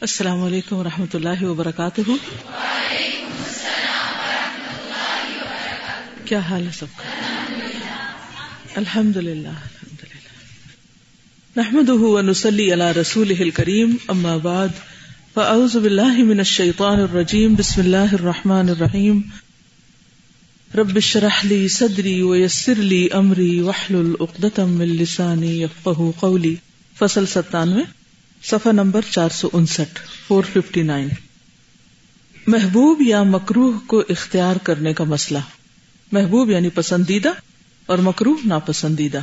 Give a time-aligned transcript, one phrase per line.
[0.00, 2.00] السلام علیکم ورحمۃ اللہ وبرکاتہ۔
[6.26, 7.04] کیا حال ہے سب کا؟
[8.76, 10.26] الحمد للہ الحمد للہ
[11.56, 14.68] نحمد ونسلی علی رسول کریم اما بعد،
[15.34, 19.20] فاعوذ باللہ من الشیطان الرجیم، بسم اللہ الرحمن الرحیم۔
[20.74, 26.54] رب اشرح لی صدری ویسر لی امری، واحلل عقدۃ من لسانی یفقهوا قولی۔
[26.98, 27.82] فصل 97
[28.42, 31.08] صفحہ نمبر چار سو انسٹھ فور ففٹی نائن
[32.46, 35.38] محبوب یا مکروح کو اختیار کرنے کا مسئلہ۔
[36.12, 37.28] محبوب یعنی پسندیدہ
[37.86, 39.20] اور مکروح ناپسندیدہ۔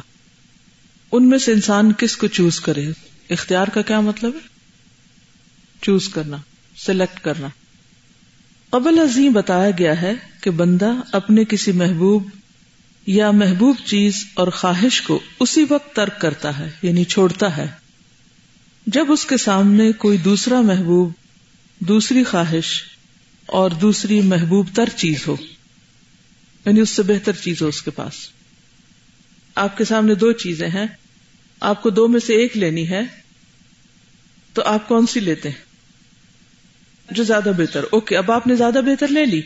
[1.11, 2.85] ان میں سے انسان کس کو چوز کرے؟
[3.29, 4.47] اختیار کا کیا مطلب ہے؟
[5.81, 6.37] چوز کرنا،
[6.77, 7.47] سلیکٹ کرنا۔
[8.69, 12.29] قبل عظیم بتایا گیا ہے کہ بندہ اپنے کسی محبوب
[13.07, 17.67] یا محبوب چیز اور خواہش کو اسی وقت ترک کرتا ہے یعنی چھوڑتا ہے۔
[18.87, 21.11] جب اس کے سامنے کوئی دوسرا محبوب،
[21.79, 22.83] دوسری خواہش
[23.45, 25.35] اور دوسری محبوب تر چیز ہو۔
[26.65, 28.13] یعنی اس سے بہتر چیز ہو اس کے پاس۔
[29.55, 30.85] آپ کے سامنے دو چیزیں ہیں۔
[31.59, 33.01] آپ کو دو میں سے ایک لینی ہے،
[34.53, 35.65] تو آپ کون سی لیتے ہیں؟
[37.11, 39.41] جو زیادہ بہتر۔ اوکے، اب آپ نے زیادہ بہتر لے لی،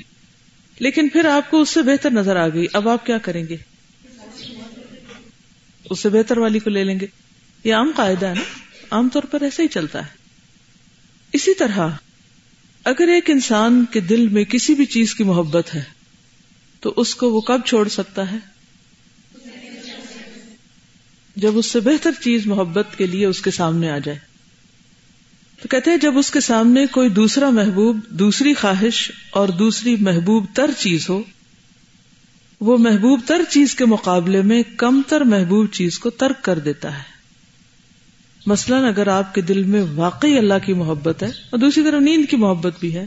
[0.80, 3.58] لیکن پھر آپ کو اس سے بہتر نظر آ گئی۔ اب آپ کیا کریں گے؟
[5.90, 7.08] اس سے بہتر والی کو لے لیں گے۔
[7.64, 8.42] یہ عام قاعدہ ہے نا؟
[8.92, 10.12] عام طور پر ایسا ہی چلتا ہے۔
[11.34, 11.90] اسی طرح،
[12.84, 15.97] اگر ایک انسان کے دل میں کسی بھی چیز کی محبت ہے
[16.88, 18.38] تو اس کو وہ کب چھوڑ سکتا ہے؟
[21.36, 24.20] جب اس سے بہتر چیز محبت کے لیے اس کے سامنے آ جائے۔
[25.62, 30.46] تو کہتے ہیں جب اس کے سامنے کوئی دوسرا محبوب، دوسری خواہش اور دوسری محبوب
[30.54, 31.24] تر چیز ہو،
[32.62, 36.98] وہ محبوب تر چیز کے مقابلے میں کم تر محبوب چیز کو ترک کر دیتا
[36.98, 37.04] ہے۔
[38.46, 42.26] مثلاً اگر آپ کے دل میں واقعی اللہ کی محبت ہے اور دوسری طرف نیند
[42.30, 43.06] کی محبت بھی ہے،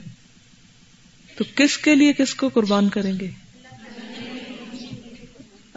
[1.38, 3.30] تو کس کے لیے کس کو قربان کریں گے؟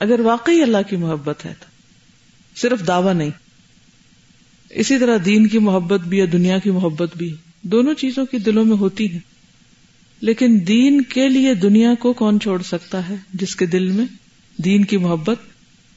[0.03, 1.65] اگر واقعی اللہ کی محبت ہے تو
[2.55, 3.29] صرف دعوی نہیں،
[4.69, 8.65] اسی طرح دین کی محبت بھی یا دنیا کی محبت بھی دونوں چیزوں کی دلوں
[8.65, 9.19] میں ہوتی ہے۔
[10.21, 14.05] لیکن دین کے لیے دنیا کو کون چھوڑ سکتا ہے؟ جس کے دل میں
[14.57, 15.37] دین کی محبت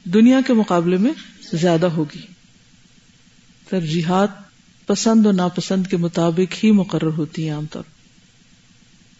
[0.03, 1.11] دنیا کے مقابلے میں
[1.53, 2.21] زیادہ ہوگی۔
[3.69, 4.29] ترجیحات
[4.87, 7.83] پسند و ناپسند کے مطابق ہی مقرر ہوتی ہیں عام طور۔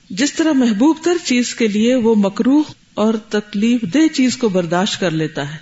[0.09, 2.63] جس طرح محبوب تر چیز کے لیے وہ مکروح
[2.97, 5.57] اور تکلیف دہ چیز کو برداشت کر لیتا ہے۔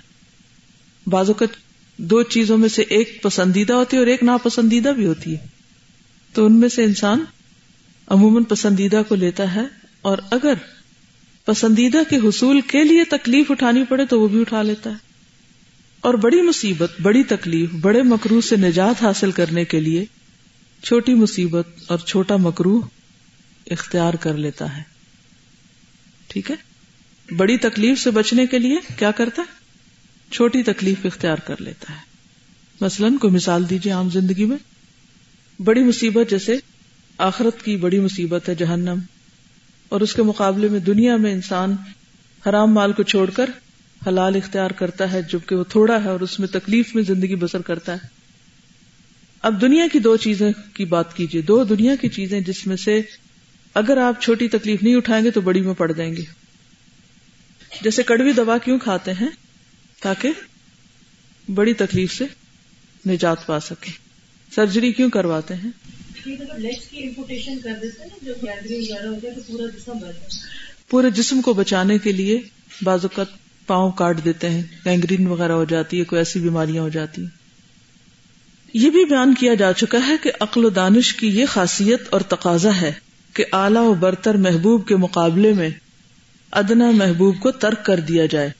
[1.06, 1.48] بعض اوقات
[1.96, 5.46] دو چیزوں میں سے ایک پسندیدہ ہوتی ہے اور ایک ناپسندیدہ بھی ہوتی ہے۔
[6.32, 7.24] تو ان میں سے انسان
[8.06, 9.60] عموماً پسندیدہ کو لیتا ہے
[10.00, 10.54] اور اگر
[11.44, 14.96] پسندیدہ کے حصول کے لیے تکلیف اٹھانی پڑے تو وہ بھی اٹھا لیتا ہے۔
[16.00, 20.04] اور بڑی مصیبت، بڑی تکلیف، بڑے مکرو سے نجات حاصل کرنے کے لیے
[20.82, 22.80] چھوٹی مصیبت اور چھوٹا مکرو
[23.70, 24.82] اختیار کر لیتا ہے۔
[26.28, 26.75] ٹھیک ہے؟
[27.30, 29.66] بڑی تکلیف سے بچنے کے لیے کیا کرتا ہے؟
[30.34, 31.98] چھوٹی تکلیف اختیار کر لیتا ہے۔
[32.80, 34.56] مثلاً کوئی مثال دیجیے عام زندگی میں۔
[35.62, 36.56] بڑی مصیبت جیسے
[37.18, 38.98] آخرت کی بڑی مصیبت ہے جہنم۔
[39.88, 41.76] اور اس کے مقابلے میں دنیا میں انسان
[42.48, 43.50] حرام مال کو چھوڑ کر
[44.06, 47.62] حلال اختیار کرتا ہے، جبکہ وہ تھوڑا ہے اور اس میں تکلیف میں زندگی بسر
[47.62, 48.06] کرتا ہے۔
[49.42, 53.00] اب دنیا کی دو چیزیں کی بات کیجیے دو دنیا کی چیزیں جس میں سے
[53.74, 56.45] اگر آپ چھوٹی تکلیف نہیں اٹھائیں گے تو بڑی میں پڑ جائیں گے۔
[57.80, 59.28] جیسے کڑوی دوا کیوں کھاتے ہیں
[60.02, 60.30] تاکہ
[61.54, 62.24] بڑی تکلیف سے
[63.08, 63.90] نجات پا سکے
[64.54, 65.70] سرجری کیوں کرواتے ہیں؟
[70.88, 72.40] پورے جسم کو بچانے کے لیے
[72.82, 73.26] بعض اوقات
[73.66, 77.28] پاؤں کاٹ دیتے ہیں گینگرین وغیرہ ہو جاتی ہے، کوئی ایسی بیماریاں ہو جاتی ہیں۔
[78.72, 82.20] یہ بھی بیان کیا جا چکا ہے کہ عقل و دانش کی یہ خاصیت اور
[82.20, 82.92] تقاضا ہے
[83.32, 85.70] کہ اعلی و برتر محبوب کے مقابلے میں
[86.50, 88.50] ادنا محبوب کو ترک کر دیا جائے۔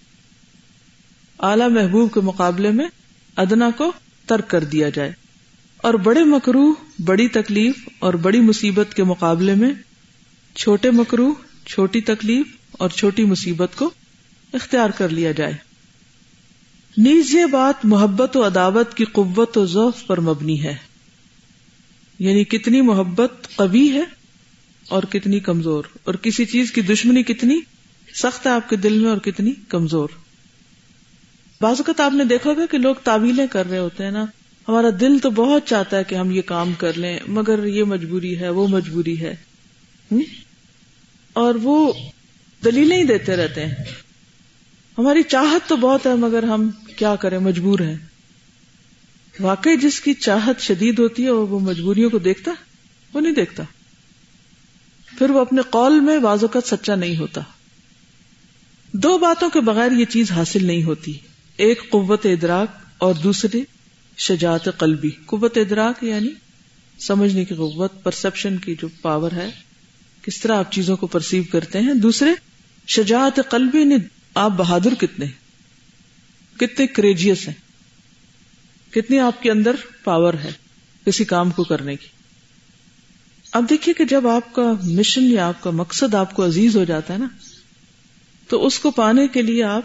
[1.41, 2.89] اعلی محبوب کے مقابلے میں
[3.37, 3.93] ادنا کو
[4.27, 5.13] ترک کر دیا جائے۔
[5.77, 6.75] اور بڑے مکرو
[7.05, 9.71] بڑی تکلیف اور بڑی مصیبت کے مقابلے میں
[10.55, 11.35] چھوٹے مکرو
[11.67, 13.91] چھوٹی تکلیف اور چھوٹی مصیبت کو
[14.53, 15.53] اختیار کر لیا جائے۔
[16.99, 20.75] نیز یہ بات محبت و عداوت کی قوت و ضعف پر مبنی ہے۔
[22.19, 24.05] یعنی کتنی محبت قوی ہے
[24.89, 27.61] اور کتنی کمزور۔ اور کسی چیز کی دشمنی کتنی
[28.17, 30.09] سخت ہے آپ کے دل میں اور کتنی کمزور۔
[31.61, 34.25] بعض اوقات آپ نے دیکھا ہوگا کہ لوگ تعویلیں کر رہے ہوتے ہیں نا۔
[34.69, 38.41] ہمارا دل تو بہت چاہتا ہے کہ ہم یہ کام کر لیں، مگر یہ مجبوری
[38.41, 39.37] ہے، وہ مجبوری ہے۔
[41.33, 41.93] اور وہ
[42.65, 43.75] دلیلیں ہی دیتے رہتے ہیں۔
[44.99, 47.97] ہماری چاہت تو بہت ہے، مگر ہم کیا کریں؟ مجبور ہیں۔
[49.41, 52.53] واقعی جس کی چاہت شدید ہوتی ہے، وہ مجبوریوں کو دیکھتا،
[53.15, 53.63] وہ نہیں دیکھتا۔
[55.19, 57.41] پھر وہ اپنے قول میں بازو کا سچا نہیں ہوتا۔
[59.03, 61.13] دو باتوں کے بغیر یہ چیز حاصل نہیں ہوتی۔
[61.57, 63.65] ایک قوت ادراک اور دوسری
[64.17, 66.29] شجاعت قلبی۔ قوت ادراک یعنی
[66.99, 69.51] سمجھنے کی قوت پرسپشن کی جو پاور ہے،
[70.23, 72.31] کس طرح آپ چیزوں کو پرسیو کرتے ہیں۔ دوسرے،
[72.87, 73.97] شجاعت قلبی نے
[74.35, 75.27] آپ بہادر کتنے
[76.57, 77.55] کتنے کریجیس ہیں؟
[78.93, 80.53] کتنی آپ کے اندر پاور ہے
[81.07, 82.07] کسی کام کو کرنے کی۔
[83.53, 86.85] اب دیکھیے کہ جب آپ کا مشن یا آپ کا مقصد آپ کو عزیز ہو
[86.85, 87.29] جاتا ہے نا
[88.49, 89.83] تو اس کو پانے کے لیے آپ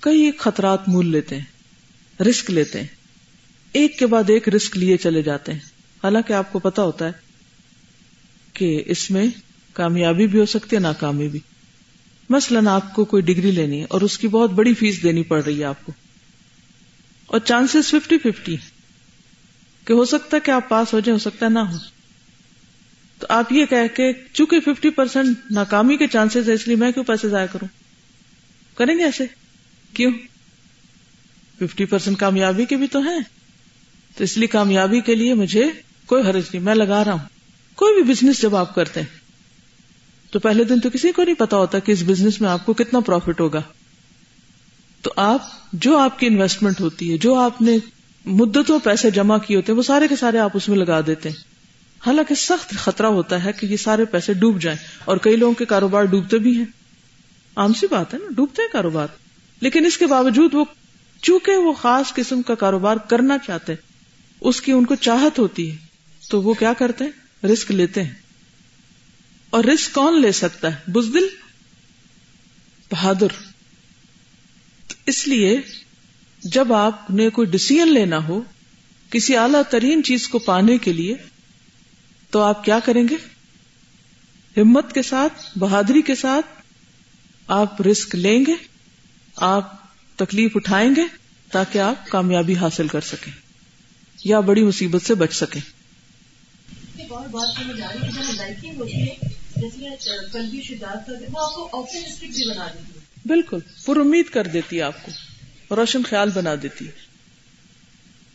[0.00, 1.44] کئی خطرات مول لیتے ہیں،
[2.22, 2.86] رسک لیتے ہیں۔
[3.72, 5.60] ایک کے بعد ایک رسک لیے چلے جاتے ہیں۔
[6.02, 7.12] حالانکہ آپ کو پتا ہوتا ہے
[8.52, 9.26] کہ اس میں
[9.72, 11.40] کامیابی بھی ہو سکتی ہے ناکامی بھی
[12.28, 15.44] مثلاً آپ کو کوئی ڈگری لینی ہے اور اس کی بہت بڑی فیس دینی پڑ
[15.44, 15.92] رہی ہے آپ کو۔
[17.26, 18.56] اور چانسز ففٹی ففٹی۔
[19.84, 21.91] کہ ہو سکتا ہے کہ آپ پاس ہو جائیں، ہو سکتا ہے نہ ہو۔
[23.22, 26.92] تو آپ یہ کہہ کہ چونکہ ففٹی پرسینٹ ناکامی کے چانسز ہے اس لیے میں
[26.92, 27.68] کیوں پیسے ضائع کروں؟
[28.76, 29.24] کریں گے ایسے؟
[29.94, 30.12] کیوں؟
[31.58, 33.20] ففٹی پرسینٹ کامیابی کے بھی تو ہیں۔
[34.16, 35.64] تو اس لیے کامیابی کے لیے مجھے
[36.06, 37.28] کوئی حرج نہیں، میں لگا رہا ہوں۔
[37.74, 39.08] کوئی بھی بزنس جب آپ کرتے ہیں،
[40.30, 42.72] تو پہلے دن تو کسی کو نہیں پتا ہوتا کہ اس بزنس میں آپ کو
[42.72, 43.62] کتنا پروفٹ ہوگا۔
[45.02, 45.42] تو آپ،
[45.72, 47.78] جو آپ کی انویسٹمنٹ ہوتی ہے، جو آپ نے
[48.24, 51.28] مدتوں پیسے جمع کیے ہوتے ہیں، وہ سارے کے سارے آپ اس میں لگا دیتے
[51.28, 51.51] ہیں۔
[52.06, 55.64] حالانکہ سخت خطرہ ہوتا ہے کہ یہ سارے پیسے ڈوب جائیں اور کئی لوگوں کے
[55.64, 56.64] کاروبار ڈوبتے بھی ہیں۔
[57.56, 59.06] عام سی بات ہے نا، ڈوبتے ہیں کاروبار۔
[59.60, 60.64] لیکن اس کے باوجود وہ
[61.22, 63.72] چونکہ وہ خاص قسم کا کاروبار کرنا چاہتے
[64.40, 65.76] اس کی ان کو چاہت ہوتی ہے،
[66.28, 68.14] تو وہ کیا کرتے ہیں؟ رسک لیتے ہیں۔
[69.50, 71.26] اور رسک کون لے سکتا ہے؟ بزدل؟
[72.90, 73.26] بہادر۔
[75.06, 75.60] اس لیے
[76.42, 78.40] جب آپ نے کوئی ڈسیزن لینا ہو،
[79.10, 81.16] کسی اعلی ترین چیز کو پانے کے لیے
[82.32, 83.16] تو آپ کیا کریں گے؟
[84.60, 86.46] ہمت کے ساتھ بہادری کے ساتھ
[87.46, 88.54] آپ رسک لیں گے
[89.36, 89.72] آپ
[90.16, 91.02] تکلیف اٹھائیں گے
[91.52, 93.32] تاکہ آپ کامیابی حاصل کر سکیں
[94.24, 95.60] یا بڑی مصیبت سے بچ سکیں۔
[103.26, 106.86] بالکل پر امید کر دیتی ہے آپ کو روشن خیال بنا دیتی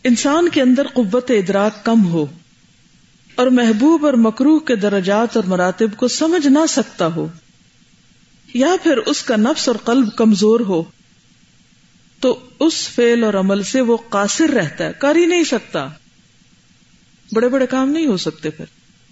[0.03, 2.25] انسان کے اندر قوت ادراک کم ہو
[3.37, 7.27] اور محبوب اور مکروح کے درجات اور مراتب کو سمجھ نہ سکتا ہو،
[8.53, 10.83] یا پھر اس کا نفس اور قلب کمزور ہو،
[12.19, 15.87] تو اس فیل اور عمل سے وہ قاصر رہتا ہے، کر ہی نہیں سکتا۔
[17.31, 18.65] بڑے بڑے کام نہیں ہو سکتے پھر،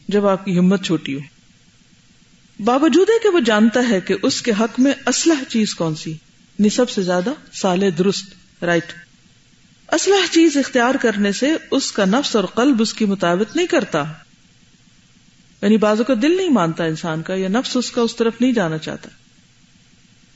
[0.07, 1.19] جب آپ کی ہمت چھوٹی ہو۔
[2.59, 6.13] باوجود ہے کہ وہ جانتا ہے کہ اس کے حق میں اسلح چیز کون سی
[6.71, 9.04] سب سے زیادہ سال درست، رائٹ۔
[9.91, 14.03] اسلح چیز اختیار کرنے سے اس کا نفس اور قلب اس کی مطابق نہیں کرتا۔
[15.61, 18.51] یعنی بازو کا دل نہیں مانتا انسان کا یا نفس اس کا اس طرف نہیں
[18.51, 19.09] جانا چاہتا۔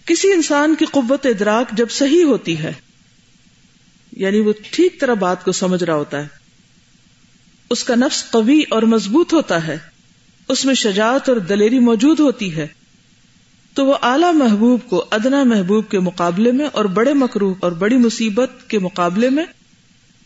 [0.06, 2.74] کسی انسان کی قوت ادراک جب صحیح ہوتی ہے
[4.12, 6.27] یعنی وہ ٹھیک طرح بات کو سمجھ رہا ہوتا ہے،
[7.70, 9.77] اس کا نفس قوی اور مضبوط ہوتا ہے،
[10.48, 12.68] اس میں شجاعت اور دلیری موجود ہوتی ہے۔
[13.79, 17.98] تو وہ اعلی محبوب کو ادنا محبوب کے مقابلے میں اور بڑے مکرو اور بڑی
[17.98, 19.45] مصیبت کے مقابلے میں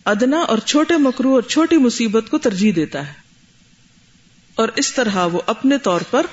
[0.05, 3.13] ادنا اور چھوٹے مکرو اور چھوٹی مصیبت کو ترجیح دیتا ہے۔
[4.55, 6.25] اور اس طرح وہ اپنے طور پر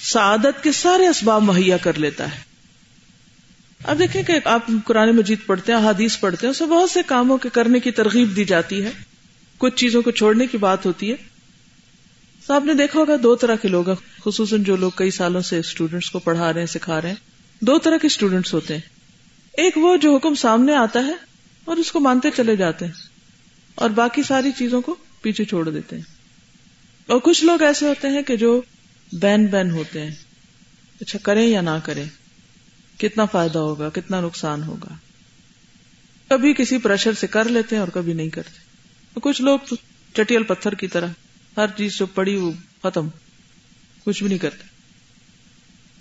[0.00, 2.40] سعادت کے سارے اسباب مہیا کر لیتا ہے۔
[3.84, 7.38] اب دیکھیں کہ آپ قرآن مجید پڑھتے ہیں حادیث پڑھتے ہیں اسے بہت سے کاموں
[7.38, 8.90] کے کرنے کی ترغیب دی جاتی ہے۔
[9.58, 11.31] کچھ چیزوں کو چھوڑنے کی بات ہوتی ہے۔
[12.46, 13.84] تو آپ نے دیکھا ہوگا دو طرح کے لوگ
[14.24, 17.16] خصوصاً جو لوگ کئی سالوں سے اسٹوڈینٹس کو پڑھا رہے ہیں، سکھا رہے ہیں۔
[17.60, 18.80] دو طرح کے اسٹوڈینٹس ہوتے ہیں۔
[19.52, 21.12] ایک وہ جو حکم سامنے آتا ہے
[21.64, 22.92] اور اس کو مانتے چلے جاتے ہیں
[23.74, 26.02] اور باقی ساری چیزوں کو پیچھے چھوڑ دیتے ہیں۔
[27.06, 28.62] اور کچھ لوگ ایسے ہوتے ہیں کہ جو
[29.12, 30.14] بین بین ہوتے ہیں۔
[31.00, 32.04] اچھا کریں یا نہ کریں،
[32.98, 34.94] کتنا فائدہ ہوگا، کتنا نقصان ہوگا۔
[36.28, 38.60] کبھی کسی پریشر سے کر لیتے ہیں اور کبھی نہیں کرتے۔
[39.14, 39.76] کچھ لوگ تو
[40.14, 41.06] چٹیل پتھر کی طرح
[41.56, 43.08] ہر چیز جو پڑی وہ ختم،
[44.04, 44.64] کچھ بھی نہیں کرتے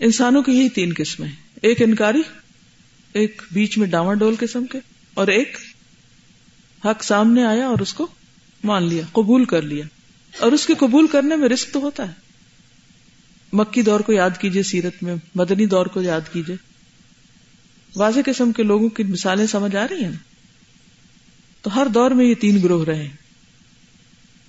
[0.05, 1.31] انسانوں کی یہی تین قسمیں
[1.61, 2.21] ایک انکاری،
[3.13, 4.79] ایک بیچ میں ڈاواں ڈول قسم کے،
[5.13, 5.57] اور ایک
[6.85, 8.07] حق سامنے آیا اور اس کو
[8.63, 9.85] مان لیا، قبول کر لیا۔
[10.39, 12.13] اور اس کے قبول کرنے میں رسک تو ہوتا ہے۔
[13.53, 16.55] مکی دور کو یاد کیجیے سیرت میں مدنی دور کو یاد کیجیے
[17.95, 20.17] واضح قسم کے لوگوں کی مثالیں سمجھ آ رہی ہیں۔
[21.61, 23.09] تو ہر دور میں یہ تین گروہ رہے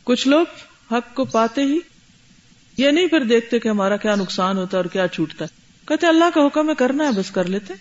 [0.04, 0.47] کچھ لوگ
[0.92, 1.78] حق کو پاتے ہی؟
[2.76, 6.06] یہ نہیں پھر دیکھتے کہ ہمارا کیا نقصان ہوتا ہے اور کیا چھوٹتا ہے۔ کہتے
[6.06, 7.75] اللہ کا حکم ہے، کرنا ہے، بس کر لیتے۔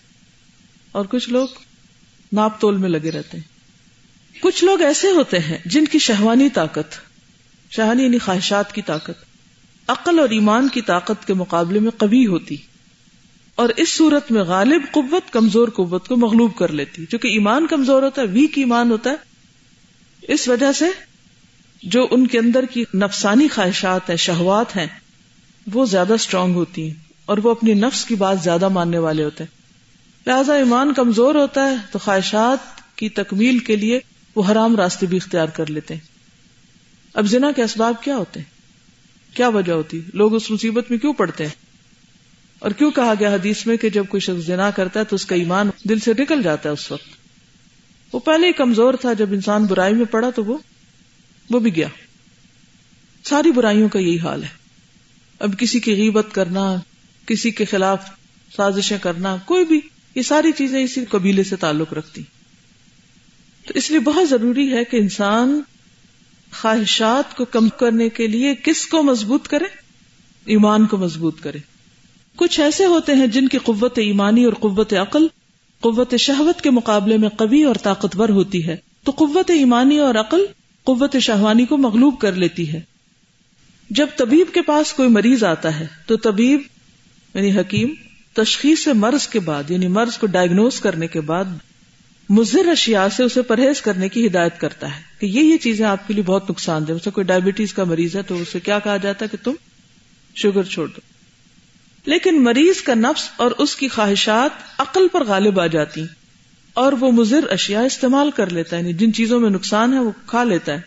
[0.91, 1.47] اور کچھ لوگ
[2.33, 3.51] ناپ تول میں لگے رہتے ہیں۔
[4.41, 6.95] کچھ لوگ ایسے ہوتے ہیں جن کی شہوانی طاقت
[7.71, 9.25] شہانی یعنی خواہشات کی طاقت،
[9.87, 12.55] عقل اور ایمان کی طاقت کے مقابلے میں قوی ہوتی۔
[13.55, 18.03] اور اس صورت میں غالب قوت کمزور قوت کو مغلوب کر لیتی۔ کیونکہ ایمان کمزور
[18.03, 19.15] ہوتا ہے ویک ایمان ہوتا ہے۔
[20.21, 20.85] اس وجہ سے
[21.83, 24.87] جو ان کے اندر کی نفسانی خواہشات ہیں، شہوات ہیں،
[25.73, 26.93] وہ زیادہ اسٹرانگ ہوتی ہیں
[27.25, 29.61] اور وہ اپنی نفس کی بات زیادہ ماننے والے ہوتے ہیں۔
[30.29, 33.99] لہذا ایمان کمزور ہوتا ہے تو خواہشات کی تکمیل کے لیے
[34.35, 36.01] وہ حرام راستے بھی اختیار کر لیتے ہیں۔
[37.13, 38.51] اب زنا کے اسباب کیا ہوتے ہیں؟
[39.35, 41.55] کیا وجہ ہوتی لوگ اس مصیبت میں کیوں پڑتے ہیں؟
[42.59, 45.25] اور کیوں کہا گیا حدیث میں کہ جب کوئی شخص زنا کرتا ہے تو اس
[45.25, 47.07] کا ایمان دل سے نکل جاتا ہے اس وقت۔
[48.13, 50.57] وہ پہلے ہی کمزور تھا، جب انسان برائی میں پڑا تو وہ
[51.51, 51.87] وہ بھی گیا۔
[53.23, 54.61] ساری برائیوں کا یہی حال ہے۔
[55.39, 56.75] اب کسی کی غیبت کرنا،
[57.25, 58.09] کسی کے خلاف
[58.55, 59.81] سازشیں کرنا، کوئی بھی،
[60.15, 62.21] یہ ساری چیزیں اسی قبیلے سے تعلق رکھتی۔
[63.67, 65.61] تو اس لیے بہت ضروری ہے کہ انسان
[66.53, 69.65] خواہشات کو کم کرنے کے لیے کس کو مضبوط کرے؟
[70.45, 71.57] ایمان کو مضبوط کرے۔
[72.35, 75.27] کچھ ایسے ہوتے ہیں جن کی قوت ایمانی اور قوت عقل،
[75.79, 80.45] قوت شہوت کے مقابلے میں قوی اور طاقتور ہوتی ہے۔ تو قوت ایمانی اور عقل
[80.83, 82.81] قوت شہوانی کو مغلوب کر لیتی ہے۔
[83.89, 86.61] جب طبیب کے پاس کوئی مریض آتا ہے، تو طبیب
[87.33, 87.89] یعنی حکیم،
[88.33, 91.45] تشخیص مرض کے بعد یعنی مرض کو ڈائگنوز کرنے کے بعد،
[92.29, 96.07] مضر اشیاء سے اسے پرہیز کرنے کی ہدایت کرتا ہے کہ یہ یہ چیزیں آپ
[96.07, 99.25] کے لیے بہت نقصان دہ کوئی ڈائبٹیز کا مریض ہے تو اسے کیا کہا جاتا
[99.25, 99.51] ہے کہ تم
[100.35, 101.01] شوگر چھوڑ دو۔
[102.05, 106.03] لیکن مریض کا نفس اور اس کی خواہشات عقل پر غالب آ جاتی۔
[106.73, 110.11] اور وہ مضر اشیاء استعمال کر لیتا ہے یعنی جن چیزوں میں نقصان ہے وہ
[110.25, 110.81] کھا لیتا ہے۔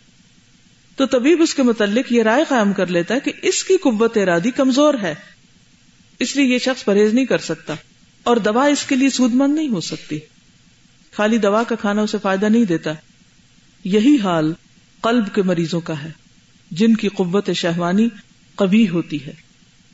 [0.97, 4.17] تو طبیب اس کے متعلق یہ رائے قائم کر لیتا ہے کہ اس کی قوت
[4.17, 5.15] ارادی کمزور ہے،
[6.19, 7.75] اس لیے یہ شخص پرہیز نہیں کر سکتا
[8.23, 10.19] اور دوا اس کے لیے سود مند نہیں ہو سکتی۔
[11.13, 12.93] خالی دوا کا کھانا اسے فائدہ نہیں دیتا۔
[13.85, 14.53] یہی حال
[15.01, 16.11] قلب کے مریضوں کا ہے،
[16.71, 18.09] جن کی قوت شہوانی
[18.55, 19.33] کبھی ہوتی ہے۔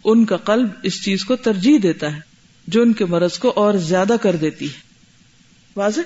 [0.05, 2.21] ان کا قلب اس چیز کو ترجیح دیتا ہے
[2.67, 4.90] جو ان کے مرض کو اور زیادہ کر دیتی ہے۔
[5.77, 6.01] واضح؟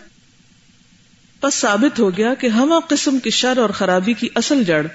[1.43, 4.87] بس ثابت ہو گیا کہ ہم قسم کی شر اور خرابی کی اصل جڑ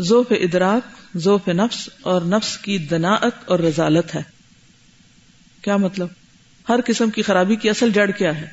[0.00, 4.22] ذوف ادراک ذوف نفس اور نفس کی دناعت اور رضالت ہے۔
[5.62, 6.08] کیا مطلب؟
[6.68, 8.46] ہر قسم کی خرابی کی اصل جڑ کیا ہے؟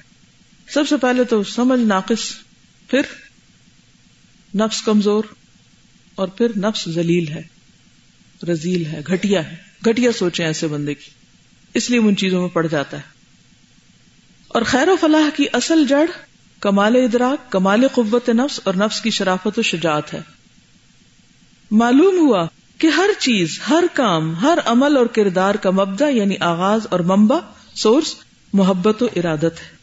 [0.70, 2.36] سب سے پہلے تو سمجھ ناقص،
[2.88, 3.02] پھر
[4.56, 5.24] نفس کمزور
[6.16, 7.42] اور پھر نفس ذلیل ہے،
[8.48, 9.56] رزیل ہے، گھٹیا ہے۔
[9.86, 11.10] گھٹیا سوچے ایسے بندے کی۔
[11.74, 13.19] اس لیے ان چیزوں میں پڑ جاتا ہے۔
[14.50, 16.06] اور خیر و فلاح کی اصل جڑ
[16.60, 20.22] کمال ادراک، کمال قوت نفس اور نفس کی شرافت و شجاعت ہے۔
[21.72, 26.88] معلوم ہوا کہ ہر چیز، ہر کام، ہر عمل اور کردار کا مبدا یعنی آغاز
[26.90, 27.40] اور ممبا
[27.74, 28.16] سورس
[28.54, 29.78] محبت و ارادت ہے۔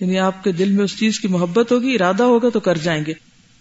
[0.00, 3.04] یعنی آپ کے دل میں اس چیز کی محبت ہوگی، ارادہ ہوگا تو کر جائیں
[3.06, 3.12] گے۔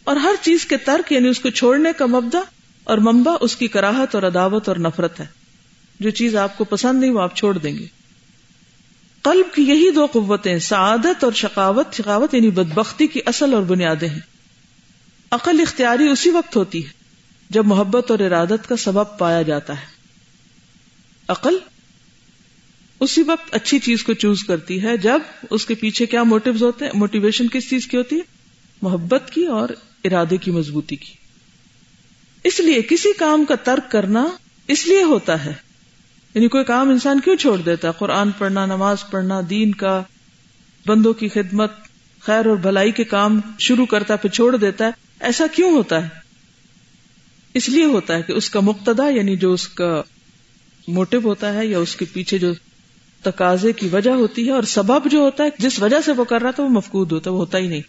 [0.03, 2.41] اور ہر چیز کے ترک یعنی اس کو چھوڑنے کا مبدا
[2.83, 5.25] اور ممبا اس کی کراہت اور عداوت اور نفرت ہے۔
[5.99, 7.96] جو چیز آپ کو پسند نہیں وہ آپ چھوڑ دیں گے۔
[9.27, 14.09] قلب کی یہی دو قوتیں، سعادت اور شقاوت شقاوت یعنی بدبختی کی اصل اور بنیادیں
[14.09, 14.19] ہیں۔
[15.31, 16.91] عقل اختیاری اسی وقت ہوتی ہے
[17.49, 19.85] جب محبت اور ارادت کا سبب پایا جاتا ہے۔
[21.27, 21.57] عقل
[22.99, 25.19] اسی وقت اچھی چیز کو چوز کرتی ہے جب
[25.49, 28.21] اس کے پیچھے کیا موٹیوز ہوتے ہیں؟ موٹیویشن کس چیز کی ہوتی ہے؟
[28.81, 29.69] محبت کی اور
[30.03, 31.13] ارادے کی مضبوطی کی۔
[32.43, 34.27] اس لیے کسی کام کا ترک کرنا
[34.67, 35.66] اس لیے ہوتا ہے
[36.37, 40.01] یعنی کوئی کام انسان کیوں چھوڑ دیتا ہے؟ قرآن پڑھنا، نماز پڑھنا، دین کا،
[40.85, 41.71] بندوں کی خدمت،
[42.21, 46.09] خیر اور بھلائی کے کام شروع کرتا پھر چھوڑ دیتا ہے، ایسا کیوں ہوتا ہے؟
[47.53, 50.01] اس لیے ہوتا ہے کہ اس کا مقتدا یعنی جو اس کا
[50.87, 52.53] موٹو ہوتا ہے یا اس کے پیچھے جو
[53.21, 56.41] تقاضے کی وجہ ہوتی ہے اور سبب جو ہوتا ہے، جس وجہ سے وہ کر
[56.41, 57.81] رہا تھا، وہ مفقود ہوتا ہے، وہ ہوتا ہی نہیں۔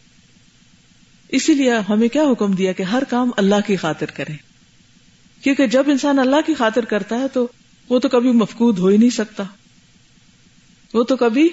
[1.28, 4.36] اسی لیے ہمیں کیا حکم دیا کہ ہر کام اللہ کی خاطر کریں۔
[5.42, 7.48] کیونکہ جب انسان اللہ کی خاطر کرتا ہے تو
[7.88, 9.44] وہ تو کبھی مفقود ہو ہی نہیں سکتا۔
[10.94, 11.48] وہ تو کبھی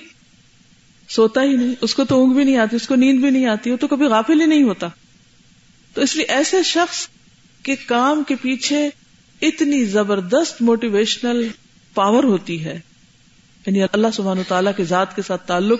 [1.09, 3.45] سوتا ہی نہیں۔ اس کو تو اونگ بھی نہیں آتی، اس کو نیند بھی نہیں
[3.45, 4.87] آتی، وہ تو کبھی غافل ہی نہیں ہوتا۔
[5.93, 7.07] تو اس لیے ایسے شخص
[7.63, 8.89] کے کام کے پیچھے
[9.41, 11.47] اتنی زبردست موٹیویشنل
[11.93, 12.79] پاور ہوتی ہے۔
[13.65, 15.79] یعنی اللہ سبحانہ تعالیٰ کے ذات کے ساتھ تعلق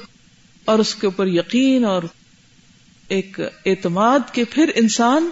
[0.65, 2.03] اور اس کے اوپر یقین اور
[3.07, 5.29] ایک اعتماد کے پھر انسان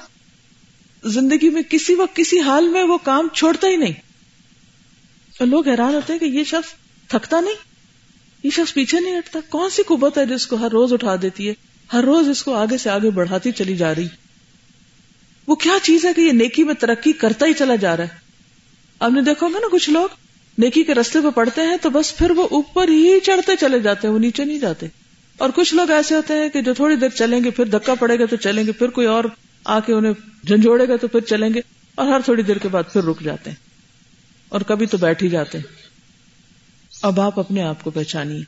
[1.03, 4.12] زندگی میں کسی وقت کسی حال میں وہ کام چھوڑتا ہی نہیں۔
[5.44, 6.74] اور لوگ حیران ہوتے ہیں کہ یہ شخص
[7.08, 7.54] تھکتا نہیں؟
[8.44, 11.50] یہ شخص پیچھے نہیں ہٹتا۔ کون سی قوت ہے جس کو ہر روز اٹھا دیتی
[11.50, 11.54] ہے؟
[11.94, 14.08] ہر روز اس کو آگے سے آگے بڑھاتی چلی جا رہی۔
[15.48, 18.10] وہ کیا چیز ہے کہ یہ نیکی میں ترقی کرتا ہی چلا جا رہا ہے؟
[19.00, 20.08] آپ نے دیکھو گا نا کچھ لوگ
[20.58, 24.08] نیکی کے رستے پہ پڑتے ہیں تو بس پھر وہ اوپر ہی چڑھتے چلے جاتے
[24.08, 24.88] ہیں، وہ نیچے نہیں جاتے۔
[25.38, 28.20] اور کچھ لوگ ایسے ہوتے ہیں کہ جو تھوڑی دیر چلیں گے پھر دھکا پڑے
[28.20, 29.24] گا تو چلیں گے، پھر کوئی اور
[29.66, 30.14] آ کے انہیں
[30.48, 31.62] جھنجھوڑے گا تو پھر چلیں گے
[31.96, 33.73] اور ہر تھوڑی دیر کے بعد پھر رک جاتے ہیں۔
[34.53, 35.65] اور کبھی تو بیٹھ ہی جاتے۔ ہیں
[37.01, 38.43] اب آپ اپنے آپ کو پہچانیے۔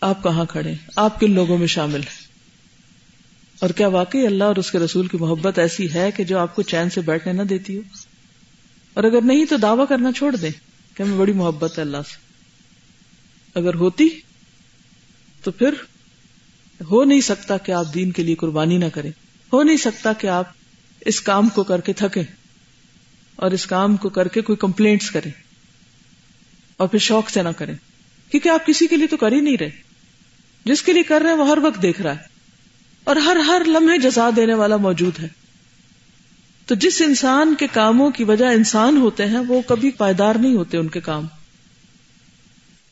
[0.00, 2.24] آپ کہاں کھڑے؟ آپ کن لوگوں میں شامل ہیں؟
[3.58, 6.54] اور کیا واقعی اللہ اور اس کے رسول کی محبت ایسی ہے کہ جو آپ
[6.54, 7.82] کو چین سے بیٹھنے نہ دیتی ہو؟
[8.94, 10.50] اور اگر نہیں تو دعوی کرنا چھوڑ دیں
[10.94, 12.16] کہ ہمیں بڑی محبت ہے اللہ سے۔
[13.54, 14.08] اگر ہوتی
[15.42, 15.74] تو پھر
[16.90, 19.10] ہو نہیں سکتا کہ آپ دین کے لیے قربانی نہ کریں۔
[19.52, 20.44] ہو نہیں سکتا کہ آپ
[21.00, 22.43] اس کام کو کر کے تھکیں۔
[23.36, 25.30] اور اس کام کو کر کے کوئی کمپلینٹس کریں
[26.76, 27.74] اور پھر شوق سے نہ کریں۔
[28.30, 29.70] کیونکہ آپ کسی کے لیے تو کر ہی نہیں رہے۔
[30.64, 32.24] جس کے لیے کر رہے ہیں وہ ہر وقت دیکھ رہا ہے۔
[33.04, 35.28] اور ہر ہر لمحے جزا دینے والا موجود ہے۔
[36.66, 40.76] تو جس انسان کے کاموں کی وجہ انسان ہوتے ہیں، وہ کبھی پائیدار نہیں ہوتے
[40.76, 41.26] ان کے کام۔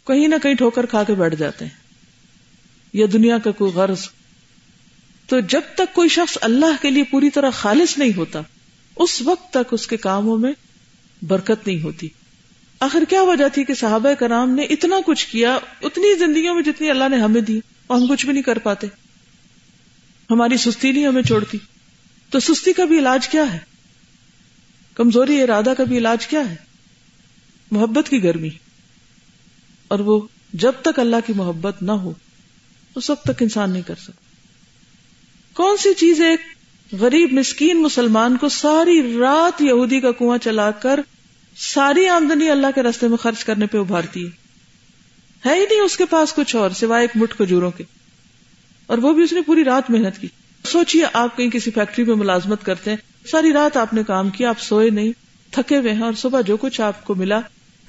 [0.07, 1.83] کہیں نہ کہیں ٹھوکر کھا کے بیٹھ جاتے ہیں۔
[2.93, 4.09] یا دنیا کا کوئی غرض۔
[5.27, 8.41] تو جب تک کوئی شخص اللہ کے لیے پوری طرح خالص نہیں ہوتا
[8.97, 10.53] اس وقت تک اس کے کاموں میں
[11.23, 12.09] برکت نہیں ہوتی۔
[12.81, 16.91] آخر کیا وجہ تھی کہ صحابہ کرام نے اتنا کچھ کیا، اتنی زندگیوں میں جتنی
[16.91, 18.87] اللہ نے ہمیں دی، اور ہم کچھ بھی نہیں کر پاتے۔
[20.31, 21.59] ہماری سستی نہیں ہمیں چھوڑتی۔
[22.31, 23.59] تو سستی کا بھی علاج کیا ہے؟
[24.95, 26.57] کمزوری ارادہ کا بھی علاج کیا ہے؟
[27.71, 28.51] محبت کی گرمی۔
[29.89, 30.21] اور وہ
[30.53, 32.13] جب تک اللہ کی محبت نہ ہو،
[32.95, 34.23] اس وقت تک انسان نہیں کر سکتا۔
[35.53, 36.41] کون سی چیز ایک
[37.01, 41.01] غریب مسکین مسلمان کو ساری رات یہودی کا کنواں چلا کر
[41.57, 44.27] ساری آمدنی اللہ کے راستے میں خرچ کرنے پہ ابھارتی
[45.47, 47.85] ہے ہی نہیں اس کے پاس کچھ اور سوائے ایک مٹھ کجوروں کے۔
[48.87, 50.29] اور وہ بھی اس نے پوری رات محنت کی۔
[50.65, 54.49] سوچیے آپ کہیں کسی فیکٹری میں ملازمت کرتے ہیں، ساری رات آپ نے کام کیا،
[54.49, 55.13] آپ سوئے نہیں،
[55.51, 57.41] تھکے ہوئے ہیں اور صبح جو کچھ آپ کو ملا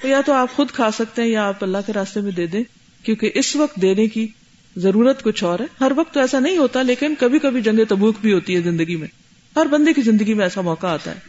[0.02, 2.46] تو یا تو آپ خود کھا سکتے ہیں یا آپ اللہ کے راستے میں دے
[2.46, 2.62] دیں،
[3.02, 4.26] کیونکہ اس وقت دینے کی
[4.76, 8.16] ضرورت کچھ اور ہے۔ ہر وقت تو ایسا نہیں ہوتا، لیکن کبھی کبھی جنگ تبوک
[8.20, 9.08] بھی ہوتی ہے زندگی میں۔
[9.56, 11.20] ہر بندے کی زندگی میں ایسا موقع آتا ہے۔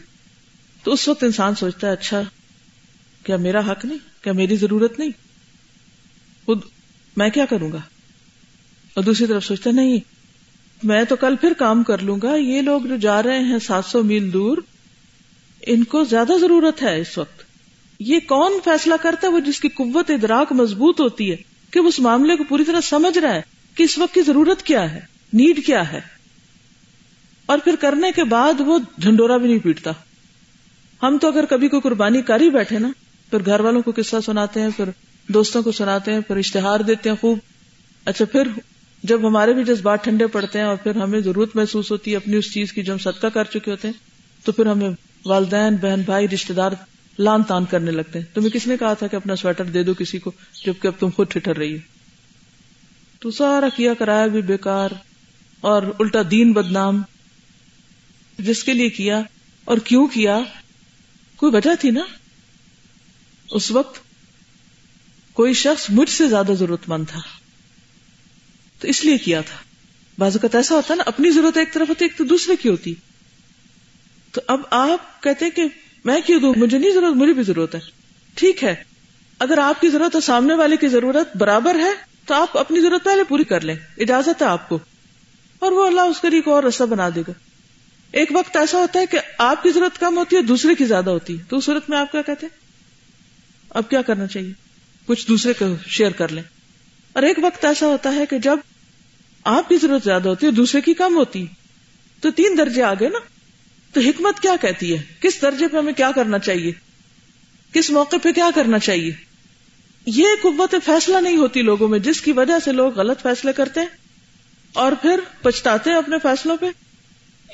[0.82, 2.22] تو اس وقت انسان سوچتا ہے اچھا
[3.24, 5.10] کیا میرا حق نہیں؟ کیا میری ضرورت نہیں؟
[6.46, 6.60] خود
[7.16, 7.78] میں کیا کروں گا؟
[8.94, 9.98] اور دوسری طرف سوچتا نہیں،
[10.82, 13.84] میں تو کل پھر کام کر لوں گا۔ یہ لوگ جو جا رہے ہیں سات
[13.84, 14.58] سو میل دور،
[15.66, 17.42] ان کو زیادہ ضرورت ہے اس وقت۔
[18.00, 21.36] یہ کون فیصلہ کرتا ہے؟ وہ جس کی قوت، ادراک مضبوط ہوتی ہے۔
[21.70, 23.42] کہ وہ اس معاملے کو پوری طرح سمجھ رہا ہے
[23.74, 25.00] کہ اس وقت کی ضرورت کیا ہے
[25.32, 26.00] نیڈ کیا ہے۔
[27.46, 29.90] اور پھر کرنے کے بعد وہ جھنڈورا بھی نہیں پیٹتا۔
[31.02, 32.88] ہم تو اگر کبھی کوئی قربانی کر ہی بیٹھے نا،
[33.30, 34.84] پھر گھر والوں کو قصہ سناتے ہیں، پھر
[35.28, 37.38] دوستوں کو سناتے ہیں، پھر اشتہار دیتے ہیں خوب۔
[38.04, 38.48] اچھا پھر
[39.02, 42.36] جب ہمارے بھی جذبات ٹھنڈے پڑتے ہیں اور پھر ہمیں ضرورت محسوس ہوتی ہے، اپنی
[42.36, 43.94] اس چیز کی جو ہم صدقہ کر چکے ہوتے ہیں،
[44.44, 44.90] تو پھر ہمیں
[45.26, 46.72] والدین، بہن، بھائی رشتے دار
[47.18, 49.94] لان تان کرنے لگتے ہیں۔ تمہیں کس نے کہا تھا کہ اپنا سویٹر دے دو
[49.94, 50.32] کسی کو
[50.64, 51.78] جبکہ اب تم خود ٹھٹر رہی ہو؟
[53.18, 54.90] تو سارا کیا کرایا بھی بیکار
[55.60, 57.02] اور الٹا دین بدنام۔
[58.38, 59.22] جس کے لیے کیا
[59.64, 60.38] اور کیوں کیا؟
[61.36, 62.02] کوئی وجہ تھی نا؟
[63.50, 64.00] اس وقت
[65.32, 67.20] کوئی شخص مجھ سے زیادہ ضرورت مند تھا۔
[68.80, 69.56] تو اس لیے کیا تھا؟
[70.18, 72.94] بعض اوقات ایسا ہوتا نا، اپنی ضرورت ایک طرف ہوتی، ایک تو دوسرے کی ہوتی۔
[74.32, 75.62] تو اب آپ کہتے کہ
[76.06, 77.80] میں کیوں دوں؟ مجھے نہیں ضرورت، مجھے بھی ضرورت ہے۔
[78.34, 78.74] ٹھیک ہے۔
[79.38, 81.90] اگر آپ کی ضرورت اور سامنے والے کی ضرورت برابر ہے،
[82.24, 84.78] تو آپ اپنی ضرورت پہلے پوری کر لیں۔ اجازت ہے آپ کو۔
[85.58, 87.32] اور وہ اللہ اس کے لیے اور رسہ بنا دے گا۔
[88.12, 91.10] ایک وقت ایسا ہوتا ہے کہ آپ کی ضرورت کم ہوتی ہے، دوسرے کی زیادہ
[91.10, 92.58] ہوتی ہے۔ تو اس صورت میں آپ کیا کہتے ہیں؟
[93.70, 94.52] اب کیا کرنا چاہیے؟
[95.06, 96.42] کچھ دوسرے کو شیئر کر لیں۔
[97.12, 98.56] اور ایک وقت ایسا ہوتا ہے کہ جب
[99.44, 101.46] آپ کی ضرورت زیادہ ہوتی ہے، دوسرے کی کم ہوتی
[102.20, 103.18] تو تین درجے آگے نا؟
[103.96, 106.72] تو حکمت کیا کہتی ہے؟ کس درجے پہ ہمیں کیا کرنا چاہیے؟
[107.72, 109.12] کس موقع پہ کیا کرنا چاہیے؟
[110.06, 113.80] یہ قوت فیصلہ نہیں ہوتی لوگوں میں جس کی وجہ سے لوگ غلط فیصلے کرتے
[113.80, 113.86] ہیں
[114.72, 116.66] اور پھر پچھتاتے ہیں اپنے فیصلوں پہ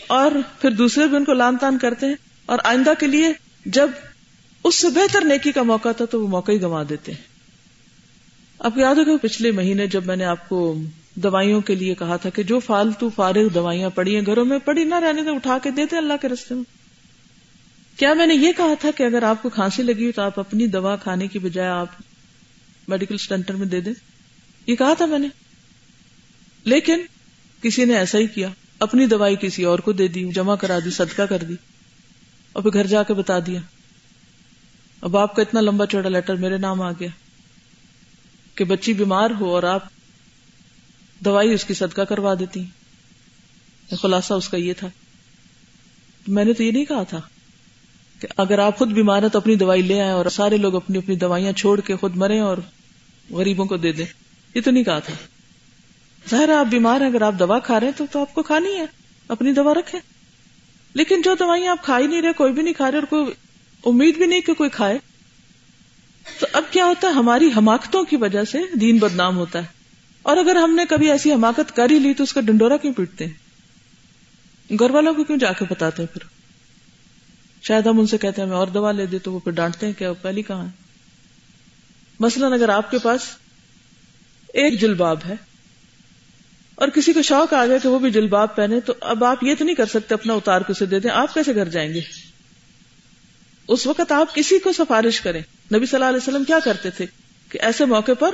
[0.07, 2.14] اور پھر دوسرے بھی ان کو لان تان کرتے ہیں
[2.46, 3.28] اور آئندہ کے لیے
[3.66, 3.90] جب
[4.64, 7.22] اس سے بہتر نیکی کا موقع تھا تو وہ موقع ہی گنوا دیتے ہیں۔
[8.59, 10.74] آپ کو یاد ہوگا پچھلے مہینے جب میں نے آپ کو
[11.14, 14.85] دوائیوں کے لیے کہا تھا کہ جو فالتو فارغ دوائیاں پڑی ہیں، گھروں میں پڑی
[14.85, 16.64] نہ رہنے تو اٹھا کے دیتے اللہ کے رستے میں۔
[17.98, 20.40] کیا میں نے یہ کہا تھا کہ اگر آپ کو کھانسی لگی ہو تو آپ
[20.40, 21.87] اپنی دوا کھانے کی بجائے آپ
[22.88, 23.92] میڈیکل سینٹر میں دے دیں۔
[24.66, 25.29] یہ کہا تھا میں نے۔
[26.64, 27.01] لیکن
[27.62, 28.48] کسی نے ایسا ہی کیا۔
[28.79, 31.55] اپنی دوائی کسی اور کو دے دی، جمع کرا دی، صدقہ کر دی۔
[32.53, 33.61] اور پھر گھر جا کے بتا دیا۔
[35.01, 37.09] اب آپ کا اتنا لمبا چوڑا لیٹر میرے نام آ گیا
[38.55, 39.85] کہ بچی بیمار ہو اور آپ
[41.25, 42.65] دوائی اس کی صدقہ کروا دیتی۔
[44.03, 44.89] خلاصہ اس کا یہ تھا۔
[46.29, 47.21] میں نے تو یہ نہیں کہا تھا
[48.21, 50.99] کہ اگر آپ خود بیمار ہیں تو اپنی دوائی لے آئے اور سارے لوگ اپنی
[50.99, 52.57] اپنی دوائیاں چھوڑ کے خود مرے اور
[53.31, 54.07] غریبوں کو دے دیں۔
[54.55, 55.15] یہ تو نہیں کہا تھا۔
[56.31, 58.77] ظاہر آپ بیمار ہیں اگر آپ دوا کھا رہے ہیں تو, تو آپ کو کھانی
[58.77, 58.87] ہے۔
[59.29, 59.99] اپنی دوا رکھے
[60.95, 63.33] لیکن جو دوائیاں آپ کھا ہی نہیں رہے کوئی بھی نہیں کھا رہے اور کوئی
[63.85, 64.99] امید بھی نہیں کہ کوئی کھائے۔
[66.41, 69.82] تو اب کیا ہوتا ہے؟ ہماری حماقتوں کی وجہ سے دین بدنام ہوتا ہے۔
[70.23, 72.93] اور اگر ہم نے کبھی ایسی حماقت کر ہی لی تو اس کا ڈنڈورا کیوں
[72.93, 73.33] پیٹتے ہیں؟
[74.79, 76.27] گھر والوں کو کیوں جا کے بتاتے ہیں پھر؟
[77.63, 79.87] شاید ہم ان سے کہتے ہیں میں اور دوا لے دے تو وہ پھر ڈانٹتے
[79.87, 80.71] ہیں کیا پہلی کہاں ہے؟
[82.21, 83.21] مثلاً اگر آپ کے پاس
[84.53, 85.35] ایک جلباب ہے
[86.75, 89.55] اور کسی کو شوق آ گیا کہ وہ بھی جلباب پہنے، تو اب آپ یہ
[89.59, 92.01] تو نہیں کر سکتے اپنا اتار کے اسے دے دیں، آپ کیسے گھر جائیں گے؟
[93.69, 95.41] اس وقت آپ کسی کو سفارش کریں۔
[95.75, 97.07] نبی صلی اللہ علیہ وسلم کیا کرتے تھے
[97.49, 98.31] کہ ایسے موقع پر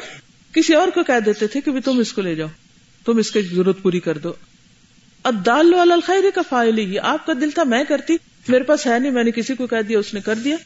[0.53, 2.49] کسی اور کو کہہ دیتے تھے کہ تم اس کو لے جاؤ،
[3.05, 4.33] تم اس کی ضرورت پوری کر دو۔
[5.25, 8.17] ادال الخیر کا فائل ہی، آپ کا دل تھا، میں کرتی،
[8.49, 10.57] میرے پاس ہے نہیں، میں نے کسی کو کہہ دیا، اس نے کر دیا۔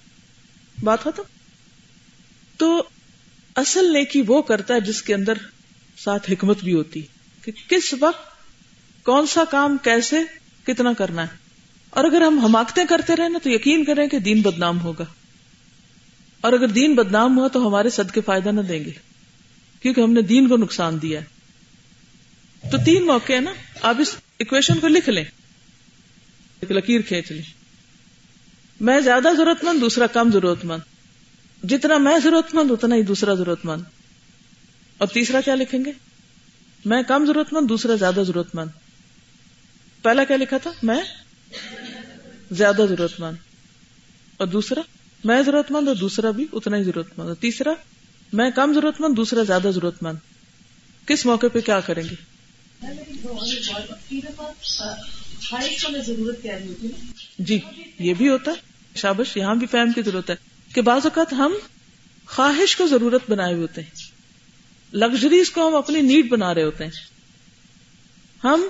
[0.83, 1.23] بات ختم۔
[2.57, 2.83] تو
[3.57, 5.33] اصل نیکی وہ کرتا ہے جس کے اندر
[5.97, 7.03] ساتھ حکمت بھی ہوتی
[7.42, 8.33] کہ کس وقت
[9.05, 10.16] کون سا کام کیسے
[10.66, 11.37] کتنا کرنا ہے۔
[11.90, 15.05] اور اگر ہم حماقتیں کرتے رہے نا، تو یقین کریں کہ دین بدنام ہوگا۔
[16.40, 19.12] اور اگر دین بدنام ہوا تو ہمارے صدقے فائدہ نہ دیں گے۔
[19.83, 21.25] کیونکہ ہم نے دین کو نقصان دیا ہے۔
[22.71, 25.25] تو تین موقع ہے نا۔ آپ اس اکویشن کو لکھ لیں۔
[26.61, 27.42] ایک لکیر کھینچ لیں۔
[28.81, 30.81] میں زیادہ ضرورت مند دوسرا کم ضرورت مند
[31.64, 33.83] جتنا میں ضرورت مند اتنا ہی دوسرا ضرورت مند
[34.99, 35.92] اور تیسرا کیا لکھیں گے؟
[36.85, 38.71] میں کم ضرورت مند دوسرا زیادہ ضرورت مند
[40.03, 41.01] پہلا کیا لکھا تھا؟ میں
[42.51, 43.37] زیادہ ضرورت مند
[44.37, 44.81] اور دوسرا،
[45.25, 47.71] میں ضرورت مند اور دوسرا بھی اتنا ہی ضرورت مند اور تیسرا
[48.33, 50.18] میں کم ضرورت مند، دوسرا زیادہ ضرورت مند۔
[51.09, 52.14] کس موقع پہ کیا کریں گے؟
[57.38, 57.59] جی
[57.99, 58.57] یہ بھی ہوتا ہے۔
[58.97, 60.35] شابش، یہاں بھی فہم کی ضرورت ہے
[60.75, 61.53] کہ بعض اوقات ہم
[62.27, 63.90] خواہش کو ضرورت بنائے ہوئے ہوتے ہیں۔
[64.92, 66.90] لگژریز کو ہم اپنی نیڈ بنا رہے ہوتے ہیں۔
[68.45, 68.64] ہم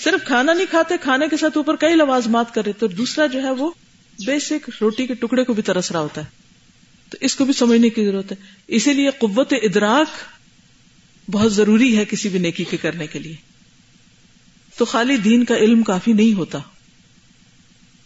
[0.00, 3.42] صرف کھانا نہیں کھاتے، کھانے کے ساتھ اوپر کئی لوازمات کر رہے تو دوسرا جو
[3.42, 3.70] ہے وہ
[4.26, 6.39] بیسک روٹی کے ٹکڑے کو بھی ترس رہا ہوتا ہے۔
[7.10, 10.08] تو اس کو بھی سمجھنے کی ضرورت ہے۔ اسی لیے قوت ادراک
[11.30, 13.36] بہت ضروری ہے کسی بھی نیکی کے کرنے کے لیے۔
[14.76, 16.58] تو خالی دین کا علم کافی نہیں ہوتا۔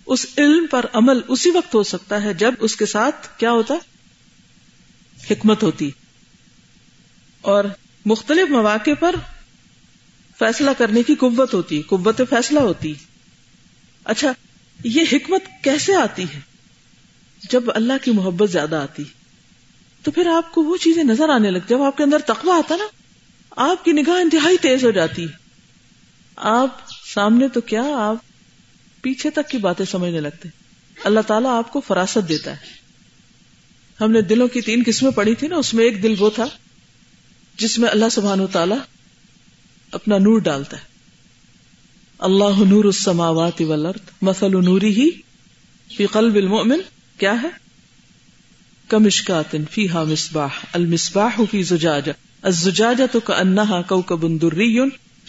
[0.07, 3.75] اس علم پر عمل اسی وقت ہو سکتا ہے جب اس کے ساتھ کیا ہوتا؟
[5.31, 5.91] حکمت ہوتی۔
[7.41, 7.65] اور
[8.07, 9.17] مختلف مواقع پر
[10.39, 12.95] فیصلہ کرنے کی قوت ہوتی، قوت فیصلہ ہوتی۔
[14.05, 14.33] اچھا
[14.85, 16.54] یہ حکمت کیسے آتی ہے؟
[17.51, 19.05] جب اللہ کی محبت زیادہ آتی،
[20.03, 22.77] تو پھر آپ کو وہ چیزیں نظر آنے لگتی جب آپ کے اندر تقوی آتا
[22.77, 22.85] نا،
[23.51, 25.27] آپ کی نگاہ انتہائی تیز ہو جاتی۔
[26.37, 26.79] آپ
[27.15, 28.17] سامنے تو کیا، آپ
[29.03, 30.49] پیچھے تک کی باتیں سمجھنے لگتے۔
[31.05, 32.85] اللہ تعالیٰ آپ کو فراست دیتا ہے۔
[34.01, 36.45] ہم نے دلوں کی تین قسمیں پڑھی تھی نا، اس میں ایک دل وہ تھا،
[37.57, 38.75] جس میں اللہ سبحان و تعالی
[39.93, 40.83] اپنا نور ڈالتا ہے۔
[42.19, 45.11] اللہ نور السماوات والارض، مثل نوری ہی
[45.97, 46.81] فی قلب المؤمن
[47.19, 47.49] کیا ہے؟
[48.89, 54.79] کمشکات فیہا مصباح، المصباح فی زجاجہ۔ الزجاجہ کأنہا کوکب دری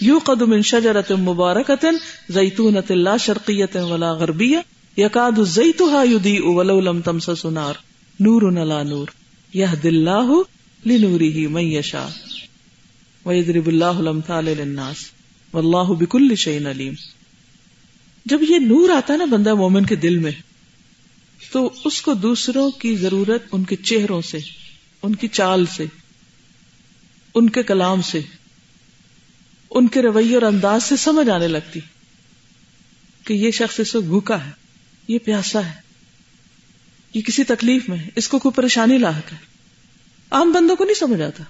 [0.02, 1.86] یوقد من شجرت مبارکت
[2.30, 4.58] زیتونت لا شرقیت ولا غربیہ۔
[4.98, 7.74] یکاد زیتها یدیء ولو لم تمسس نار۔
[8.20, 9.08] نور لا نور۔
[9.54, 10.42] یهد اللہ
[10.86, 12.08] لنوری ہی من یشا
[13.26, 14.98] ویدرب اللہ الامثال للناس۔
[15.54, 16.94] واللہ بکل شئین علیم۔
[18.26, 20.32] جب یہ نور آتا ہے نا بندہ مومن کے دل میں
[21.52, 24.38] تو اس کو دوسروں کی ضرورت ان کے چہروں سے،
[25.02, 25.86] ان کی چال سے،
[27.36, 28.22] ان کے کلام سے،
[29.70, 31.80] ان کے رویے اور انداز سے سمجھ آنے لگتی
[33.24, 34.52] کہ یہ شخص اس وقت بھوکا ہے،
[35.08, 35.82] یہ پیاسا ہے،
[37.14, 39.38] یہ کسی تکلیف میں ہے، اس کو کوئی پریشانی لاحق ہے۔
[40.32, 41.44] عام بندوں کو نہیں سمجھ آتا۔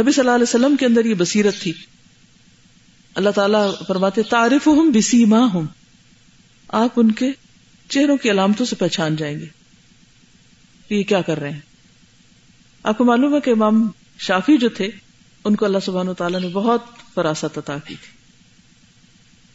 [0.00, 1.72] نبی صلی اللہ علیہ وسلم کے اندر یہ بصیرت تھی۔
[3.14, 5.66] اللہ تعالیٰ فرماتے تعریف ہوں بسی ماں ہوں
[6.68, 7.26] آپ ان کے
[7.88, 9.46] چہروں کی علامتوں سے پہچان جائیں گے۔
[10.88, 11.60] کہ یہ کیا کر رہے ہیں؟
[12.82, 14.90] آپ کو معلوم ہے کہ امام شافی جو تھے،
[15.44, 16.82] ان کو اللہ سبحانہ تعالیٰ نے بہت
[17.14, 18.18] فراست عطا کی تھی۔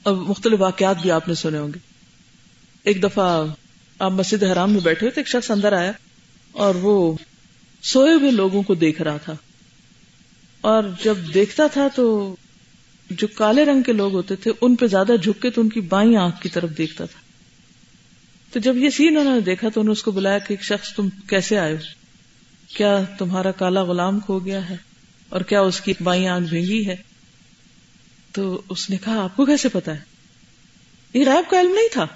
[0.03, 1.79] اور مختلف واقعات بھی آپ نے سنے ہوں گے۔
[2.83, 3.45] ایک دفعہ
[3.99, 5.91] آپ مسجد حرام میں بیٹھے ہوئے تو ایک شخص اندر آیا
[6.51, 7.17] اور وہ
[7.81, 9.35] سوئے ہوئے لوگوں کو دیکھ رہا تھا۔
[10.61, 12.35] اور جب دیکھتا تھا تو
[13.09, 15.81] جو کالے رنگ کے لوگ ہوتے تھے، ان پہ زیادہ جھک کے تو ان کی
[15.81, 17.28] بائیں آنکھ کی طرف دیکھتا تھا۔
[18.51, 20.63] تو جب یہ سین انہوں نے دیکھا تو انہوں نے اس کو بلایا کہ ایک
[20.63, 21.77] شخص تم کیسے آئے
[22.77, 24.77] کیا تمہارا کالا غلام کھو گیا ہے
[25.29, 26.95] اور کیا اس کی بائیں آنکھ بھینگی ہے؟
[28.31, 29.99] تو اس نے کہا، آپ کو کیسے پتا ہے؟
[31.13, 32.07] یہ رائب کا علم نہیں تھا۔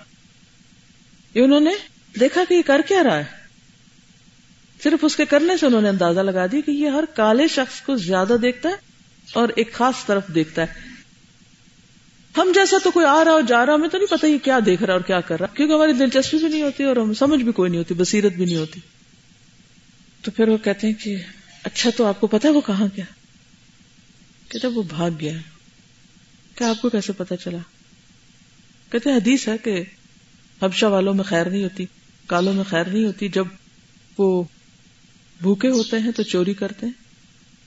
[1.33, 1.71] یہ انہوں نے
[2.19, 3.23] دیکھا کہ یہ کر کیا رہا ہے۔
[4.83, 7.81] صرف اس کے کرنے سے انہوں نے اندازہ لگا دیا کہ یہ ہر کالے شخص
[7.81, 8.75] کو زیادہ دیکھتا ہے
[9.33, 10.92] اور ایک خاص طرف دیکھتا ہے۔
[12.37, 14.59] ہم جیسا تو کوئی آ رہا ہو، جا رہا ہمیں تو نہیں پتا یہ کیا
[14.65, 17.43] دیکھ رہا اور کیا کر رہا کیونکہ ہماری دلچسپی بھی نہیں ہوتی اور ہم سمجھ
[17.43, 18.79] بھی کوئی نہیں ہوتی، بصیرت بھی نہیں ہوتی۔
[20.21, 21.15] تو پھر وہ کہتے ہیں کہ
[21.63, 23.05] اچھا تو آپ کو پتا وہ کہاں گیا؟
[24.49, 25.33] کہتے وہ بھاگ گیا
[26.55, 27.57] کیا آپ کو کیسے پتا چلا؟
[28.91, 29.83] کہتے ہیں حدیث ہے کہ
[30.61, 31.85] حبشہ والوں میں خیر نہیں ہوتی،
[32.27, 33.45] کالوں میں خیر نہیں ہوتی، جب
[34.17, 34.43] وہ
[35.41, 36.93] بھوکے ہوتے ہیں تو چوری کرتے ہیں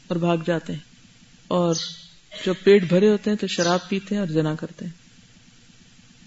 [0.08, 0.80] اور بھاگ جاتے ہیں
[1.48, 1.74] اور
[2.44, 4.92] جب پیٹ بھرے ہوتے ہیں تو شراب پیتے ہیں اور جنا کرتے ہیں۔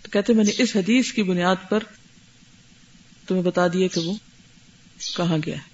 [0.01, 1.83] تو کہتے میں نے اس حدیث کی بنیاد پر
[3.27, 4.13] تمہیں بتا دیا کہ وہ
[5.17, 5.69] کہاں گیا ہے۔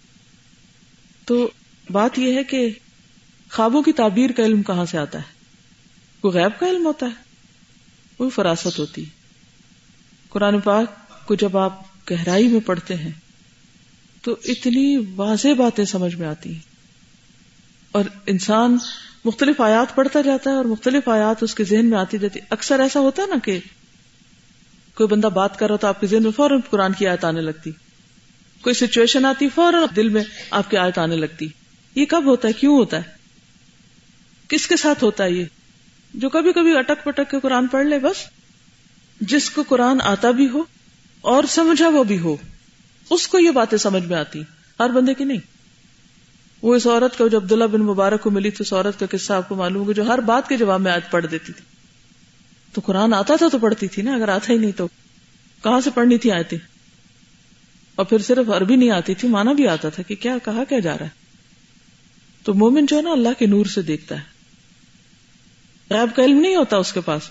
[1.26, 1.52] تو
[1.92, 2.70] بات یہ ہے کہ
[3.52, 5.34] خوابوں کی تعبیر کا علم کہاں سے آتا ہے؟
[6.24, 7.24] وہ غیب کا علم ہوتا ہے؟
[8.20, 9.10] وہ فراست ہوتی ہے؟
[10.30, 13.12] قرآن پاک کو جب آپ گہرائی میں پڑھتے ہیں
[14.22, 16.60] تو اتنی واضح باتیں سمجھ میں آتی ہیں۔
[17.92, 18.78] اور انسان
[19.26, 22.80] مختلف آیات پڑھتا جاتا ہے اور مختلف آیات اس کے ذہن میں آتی جاتی اکثر
[22.80, 23.60] ایسا ہوتا ہے نا کہ
[24.96, 27.42] کوئی بندہ بات کر رہا تو آپ کے ذہن میں فوراً قرآن کی آیت آنے
[27.42, 27.72] لگتی۔
[28.62, 31.48] کوئی سچویشن آتی فوراً دل میں آپ کی آیت آنے لگتی۔
[31.96, 33.04] یہ کب ہوتا ہے؟ کیوں ہوتا ہے؟
[34.48, 35.46] کس کے ساتھ ہوتا ہے یہ؟
[36.14, 38.30] جو کبھی کبھی اٹک پٹک کے قرآن پڑھ لے بس۔
[39.22, 40.64] جس کو قرآن آتا بھی ہو
[41.22, 42.36] اور سمجھا وہ بھی ہو۔
[43.10, 44.42] اس کو یہ باتیں سمجھ میں آتی۔
[44.80, 45.55] ہر بندے کی نہیں۔
[46.66, 49.34] وہ اس عورت کا جو عبداللہ بن مبارک کو ملی تھی، اس عورت کا قصہ
[49.34, 51.66] آپ کو معلوم ہوگا جو ہر بات کے جواب میں آج پڑھ دیتی تھی۔
[52.74, 54.88] تو قرآن آتا تھا تو پڑھتی تھی نا، اگر آتا ہی نہیں تو۔
[55.64, 56.58] کہاں سے پڑھنی تھی آئے
[57.96, 60.80] اور پھر صرف عربی نہیں آتی تھی مانا بھی آتا تھا کہ کیا کہا کیا
[60.80, 61.10] جا رہا ہے۔
[62.44, 64.24] تو مومن جو ہے نا، اللہ کے نور سے دیکھتا ہے۔
[65.90, 67.22] غیب کا علم نہیں ہوتا اس کے پاس۔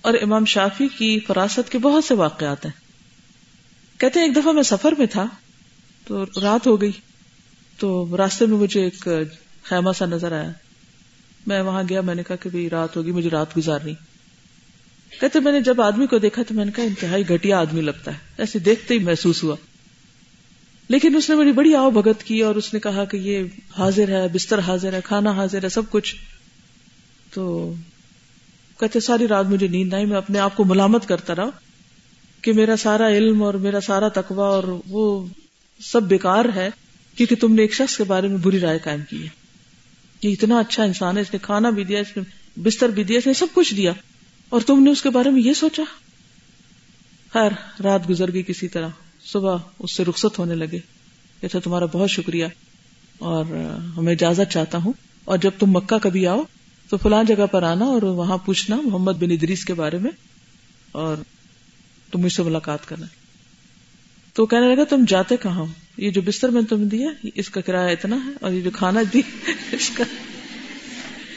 [0.00, 2.72] اور امام شافی کی فراست کے بہت سے واقعات ہیں۔
[4.00, 5.26] کہتے ہیں، ایک دفعہ میں سفر میں تھا
[6.06, 6.92] تو رات ہو گئی۔
[7.82, 9.08] تو راستے میں مجھے ایک
[9.62, 10.52] خیمہ سا نظر آیا۔
[11.46, 13.94] میں وہاں گیا، میں نے کہا کہ رات ہوگی، مجھے رات گزارنی
[15.20, 18.10] کہتے میں نے جب آدمی کو دیکھا تو میں نے کہا انتہائی گھٹیا آدمی لگتا
[18.10, 19.56] ہے۔ ایسے دیکھتے ہی محسوس ہوا۔
[20.88, 23.44] لیکن اس نے میری بڑی آؤ بھگت کی اور اس نے کہا کہ یہ
[23.78, 26.16] حاضر ہے، بستر حاضر ہے، کھانا حاضر ہے، سب کچھ۔
[27.34, 27.74] تو
[28.80, 31.48] کہتے ساری رات مجھے نیند آئی، میں اپنے آپ کو ملامت کرتا رہا
[32.40, 35.26] کہ میرا سارا علم اور میرا سارا تقوی اور وہ
[35.80, 36.68] سب بیکار ہے۔
[37.16, 39.28] کیونکہ تم نے ایک شخص کے بارے میں بری رائے قائم کی ہے۔
[40.22, 42.22] یہ اتنا اچھا انسان ہے، اس نے کھانا بھی دیا، اس نے
[42.60, 43.92] بستر بھی دیا، اس نے سب کچھ دیا۔
[44.48, 45.82] اور تم نے اس کے بارے میں یہ سوچا؟
[47.32, 48.88] خیر، رات گزر گئی کسی طرح۔
[49.24, 50.78] صبح اس سے رخصت ہونے لگے
[51.40, 52.46] کہتا تمہارا بہت شکریہ۔
[53.18, 53.44] اور
[53.96, 54.92] ہمیں اجازت چاہتا ہوں۔
[55.24, 56.42] اور جب تم مکہ کبھی آؤ،
[56.88, 60.10] تو فلاں جگہ پر آنا اور وہاں پوچھنا محمد بن ادریس کے بارے میں۔
[60.92, 61.16] اور
[62.12, 63.06] تم مجھ سے ملاقات کرنا۔
[64.32, 65.66] تو کہنے لگا، تم جاتے کہاں
[65.96, 69.00] یہ جو بستر میں تم دیا، اس کا کرایہ اتنا ہے اور یہ جو کھانا
[69.12, 69.20] دی،
[69.72, 70.04] اس کا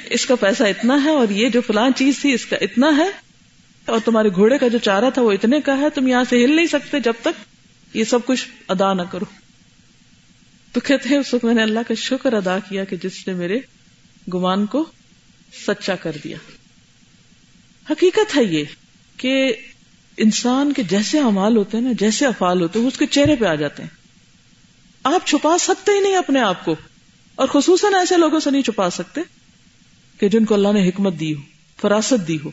[0.10, 3.10] اس کا پیسہ اتنا ہے اور یہ جو فلان چیز تھی، اس کا اتنا ہے
[3.86, 6.56] اور تمہارے گھوڑے کا جو چارہ تھا وہ اتنے کا ہے، تم یہاں سے ہل
[6.56, 7.42] نہیں سکتے جب تک
[7.96, 9.26] یہ سب کچھ ادا نہ کرو۔
[10.72, 13.34] تو کہتے ہیں اس وقت میں نے اللہ کا شکر ادا کیا کہ جس نے
[13.34, 13.60] میرے
[14.34, 14.86] گمان کو
[15.68, 16.38] سچا کر دیا۔
[17.90, 18.64] حقیقت ہے یہ
[19.18, 19.54] کہ
[20.18, 23.46] انسان کے جیسے امال ہوتے ہیں نا، جیسے افعال ہوتے ہیں اس کے چہرے پہ
[23.46, 23.90] آ جاتے ہیں۔
[25.04, 26.76] آپ چھپا سکتے ہی نہیں اپنے آپ کو۔
[27.36, 29.22] اور خصوصاً ایسے لوگوں سے نہیں چھپا سکتے
[30.20, 31.42] کہ جن کو اللہ نے حکمت دی ہو،
[31.82, 32.52] فراست دی ہو۔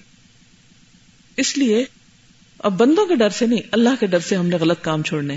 [1.36, 1.84] اس لیے
[2.58, 5.36] اب بندوں کے ڈر سے نہیں، اللہ کے ڈر سے ہم نے غلط کام چھوڑنے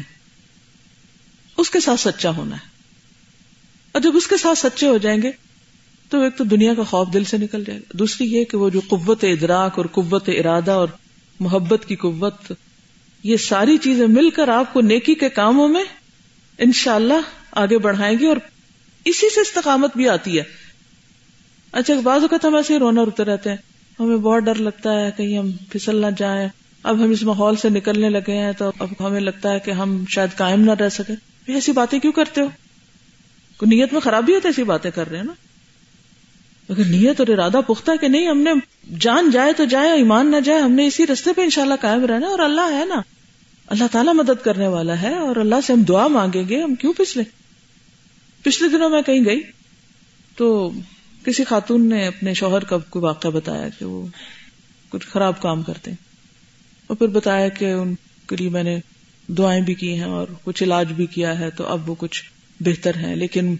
[1.57, 2.67] اس کے ساتھ سچا ہونا ہے۔
[3.91, 5.31] اور جب اس کے ساتھ سچے ہو جائیں گے،
[6.09, 8.69] تو ایک تو دنیا کا خوف دل سے نکل جائے گا۔ دوسری یہ کہ وہ
[8.69, 10.87] جو قوت ادراک اور قوت ارادہ اور
[11.39, 12.53] محبت کی قوت،
[13.23, 15.83] یہ ساری چیزیں مل کر آپ کو نیکی کے کاموں میں
[16.57, 18.37] انشاءاللہ اللہ آگے بڑھائیں گے اور
[19.05, 20.43] اسی سے استقامت بھی آتی ہے۔
[21.71, 23.57] اچھا بعض اوقات ہم ایسے ہی رونا روتے رہتے ہیں۔
[23.99, 26.49] ہمیں بہت ڈر لگتا ہے کہیں ہم پھسل نہ جائیں۔
[26.83, 30.03] اب ہم اس ماحول سے نکلنے لگے ہیں تو اب ہمیں لگتا ہے کہ ہم
[30.09, 31.13] شاید قائم نہ رہ سکے
[31.53, 32.47] ایسی باتیں کیوں کرتے ہو؟
[33.57, 35.33] کوئی نیت میں خرابی ہے تو ایسی باتیں کر رہے ہیں نا؟
[36.69, 38.51] اگر نیت اور ارادہ پختہ کہ نہیں، ہم نے
[38.99, 42.27] جان جائے تو جائے، ایمان نہ جائے، ہم نے اسی رستے پہ انشاءاللہ قائم رہنا
[42.27, 43.01] اور اللہ ہے نا۔
[43.67, 46.93] اللہ تعالیٰ مدد کرنے والا ہے اور اللہ سے ہم دعا مانگیں گے، ہم کیوں
[46.97, 47.23] پچھلے؟
[48.43, 49.41] پچھلے دنوں میں کہیں گئی
[50.35, 50.71] تو
[51.25, 54.07] کسی خاتون نے اپنے شوہر کا کوئی واقعہ بتایا کہ وہ
[54.89, 55.97] کچھ خراب کام کرتے ہیں۔
[56.87, 57.95] اور پھر بتایا کہ ان
[58.29, 58.79] کے لیے میں نے
[59.27, 62.23] دعائیں بھی کی ہیں اور کچھ علاج بھی کیا ہے تو اب وہ کچھ
[62.59, 63.55] بہتر ہیں، لیکن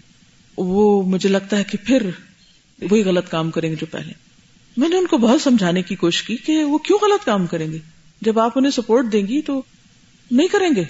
[0.56, 2.10] وہ مجھے لگتا ہے کہ پھر
[2.82, 4.12] وہی غلط کام کریں گے جو پہلے۔
[4.76, 7.72] میں نے ان کو بہت سمجھانے کی کوشش کی کہ وہ کیوں غلط کام کریں
[7.72, 7.78] گے؟
[8.20, 9.62] جب آپ انہیں سپورٹ دیں گی تو
[10.30, 10.84] نہیں کریں گے۔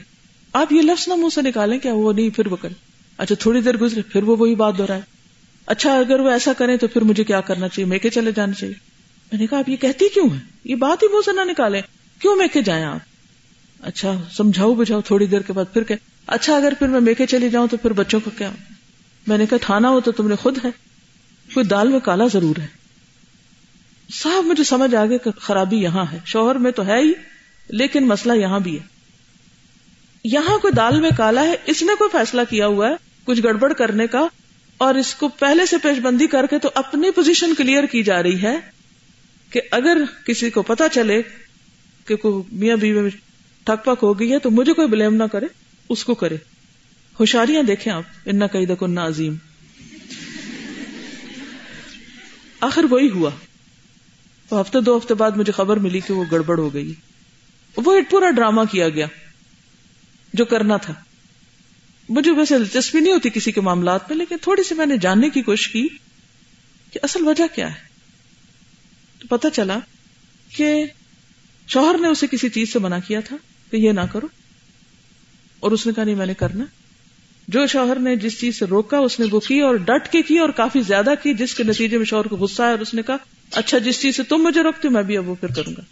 [0.53, 2.75] آپ یہ لفظ نہ منہ سے نکالیں کہ وہ نہیں، پھر وہ کریں۔
[3.19, 5.01] اچھا تھوڑی دیر گزرے، پھر وہ وہی بات دہرائے۔
[5.67, 8.53] اچھا اگر وہ ایسا کریں تو پھر مجھے کیا کرنا چاہیے؟ میں کے چلے جانا
[8.53, 8.75] چاہیے۔
[9.33, 11.83] میں نے کہا، آپ یہ کہتی کیوں ہے یہ بات ہی منہ سے نہ نکالیں۔
[12.19, 12.99] کیوں میکے جائیں آپ؟
[13.81, 15.95] اچھا سمجھاؤ بجھاؤ، تھوڑی دیر کے بعد پھر کہ
[16.27, 18.51] اچھا اگر پھر میں میکے چلی جاؤں تو پھر بچوں کو کیا؟
[19.27, 20.86] میں نے کہا، تھانا ہو تو تم نے خود ہے۔
[21.55, 22.67] کوئی دال میں کالا ضرور ہے۔
[24.13, 27.13] صاحب، مجھے سمجھ آ گیا کہ خرابی یہاں ہے۔ شوہر میں تو ہے ہی،
[27.69, 28.85] لیکن مسئلہ یہاں بھی ہے۔
[30.25, 33.73] یہاں کوئی دال میں کالا ہے، اس نے کوئی فیصلہ کیا ہوا ہے کچھ گڑبڑ
[33.73, 34.27] کرنے کا،
[34.79, 38.23] اور اس کو پہلے سے پیش بندی کر کے تو اپنی پوزیشن کلیئر کی جا
[38.23, 38.57] رہی ہے
[39.51, 41.23] کہ اگر کسی کو پتا چلے
[42.07, 43.11] کہ کوئی میاں بیوی میں
[43.65, 45.47] ٹھک پک ہو گئی ہے تو مجھے کوئی بلیم نہ کرے،
[45.89, 46.37] اس کو کرے۔
[47.21, 49.35] ہوشیاریاں دیکھیں آپ، ان قید کو عظیم۔
[52.61, 53.31] آخر وہی ہوا۔
[54.49, 56.95] تو ہفتے دو ہفتے بعد مجھے خبر ملی کہ وہ گڑبڑ ہو گئی۔
[57.77, 59.07] وہ ایک پورا ڈرامہ کیا گیا
[60.35, 60.95] جو کرنا تھا۔
[62.09, 65.31] مجھے ویسے دلچسپی نہیں ہوتی کسی کے معاملات میں، لیکن تھوڑی سی میں نے جاننے
[65.31, 65.89] کی کوشش کی
[66.91, 67.81] کہ اصل وجہ کیا ہے۔
[69.19, 69.79] تو پتا چلا
[70.57, 70.85] کہ
[71.69, 73.37] شوہر نے اسے کسی چیز سے منع کیا تھا
[73.71, 74.27] کہ یہ نہ کرو۔
[75.61, 76.65] اور اس نے کہا، نہیں، میں نے کرنا۔
[77.49, 80.39] جو شوہر نے جس چیز سے روکا، اس نے وہ کی اور ڈٹ کے کی
[80.39, 83.03] اور کافی زیادہ کی، جس کے نتیجے میں شوہر کو غصہ ہے اور اس نے
[83.03, 83.17] کہا
[83.53, 85.83] اچھا جس چیز سے تم مجھے روکتے، میں بھی اب وہ پھر کروں گا۔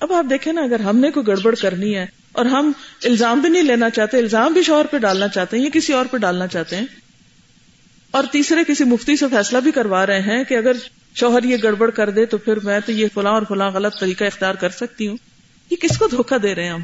[0.00, 2.70] اب آپ دیکھیں نا، اگر ہم نے کوئی گڑبڑ کرنی ہے اور ہم
[3.04, 6.06] الزام بھی نہیں لینا چاہتے، الزام بھی شوہر پہ ڈالنا چاہتے ہیں، یا کسی اور
[6.06, 6.86] پہ ڈالنا چاہتے ہیں،
[8.10, 10.76] اور تیسرے کسی مفتی سے فیصلہ بھی کروا رہے ہیں کہ اگر
[11.14, 14.24] شوہر یہ گڑبڑ کر دے تو پھر میں تو یہ فلاں اور فلاں غلط طریقہ
[14.24, 15.16] اختیار کر سکتی ہوں۔
[15.70, 16.82] یہ کس کو دھوکا دے رہے ہیں ہم؟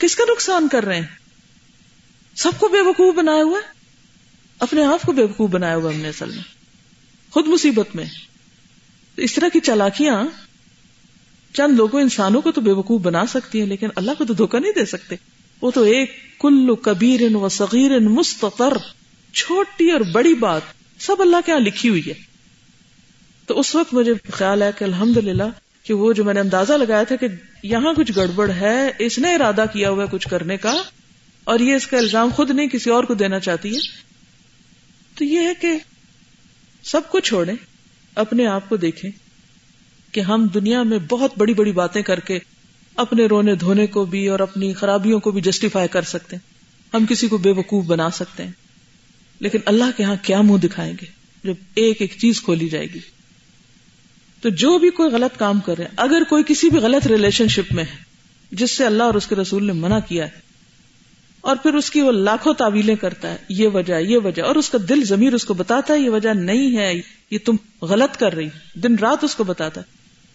[0.00, 1.23] کس کا نقصان کر رہے ہیں؟
[2.36, 3.72] سب کو بے وقوف بنایا ہوا ہے؟
[4.58, 6.42] اپنے آپ کو بے وقوف بنایا ہوا ہم نے اصل میں۔
[7.30, 8.04] خود مصیبت میں۔
[9.16, 10.24] اس طرح کی چالاکیاں
[11.52, 14.58] چند لوگوں، انسانوں کو تو بے وقوف بنا سکتی ہیں، لیکن اللہ کو تو دھوکہ
[14.58, 15.16] نہیں دے سکتے۔
[15.60, 18.72] وہ تو ایک کل کبیر و صغیر مستطر،
[19.32, 20.62] چھوٹی اور بڑی بات
[20.98, 22.14] سب اللہ کے یہاں لکھی ہوئی ہے۔
[23.46, 25.42] تو اس وقت مجھے خیال ہے کہ الحمد للہ
[25.82, 27.26] کہ وہ جو میں نے اندازہ لگایا تھا کہ
[27.62, 30.82] یہاں کچھ گڑبڑ ہے، اس نے ارادہ کیا ہوا ہے کچھ کرنے کا۔
[31.44, 33.80] اور یہ اس کا الزام خود نہیں، کسی اور کو دینا چاہتی ہے۔
[35.14, 35.68] تو یہ ہے کہ
[36.82, 37.54] سب کو چھوڑیں،
[38.14, 39.10] اپنے آپ کو دیکھیں
[40.12, 42.38] کہ ہم دنیا میں بہت بڑی بڑی باتیں کر کے
[42.96, 46.54] اپنے رونے دھونے کو بھی اور اپنی خرابیوں کو بھی جسٹیفائی کر سکتے ہیں۔
[46.96, 48.52] ہم کسی کو بے وقوف بنا سکتے ہیں۔
[49.40, 51.06] لیکن اللہ کے ہاں کیا منہ دکھائیں گے
[51.44, 52.98] جب ایک ایک چیز کھولی جائے گی؟
[54.40, 57.72] تو جو بھی کوئی غلط کام کر رہے اگر کوئی کسی بھی غلط ریلیشن شپ
[57.72, 57.96] میں ہے،
[58.50, 60.43] جس سے اللہ اور اس کے رسول نے منع کیا ہے
[61.44, 64.70] اور پھر اس کی وہ لاکھوں تعویلیں کرتا ہے۔ یہ وجہ یہ وجہ اور اس
[64.70, 68.34] کا دل ضمیر اس کو بتاتا ہے، یہ وجہ نہیں ہے، یہ تم غلط کر
[68.34, 69.86] رہی دن رات اس کو بتاتا ہے۔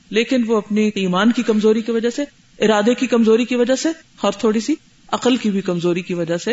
[0.10, 2.24] لیکن وہ اپنی ایمان کی کمزوری کی وجہ سے،
[2.60, 3.90] ارادے کی کمزوری کی وجہ سے،
[4.22, 4.76] اور تھوڑی سی
[5.12, 6.52] عقل کی بھی کمزوری کی وجہ سے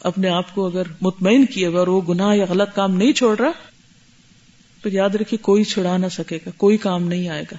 [0.00, 3.50] اپنے آپ کو اگر مطمئن کیے اور وہ گناہ یا غلط کام نہیں چھوڑ رہا،
[4.82, 7.56] پھر یاد رکھیے، کوئی چھڑا نہ سکے گا، کوئی کام نہیں آئے گا۔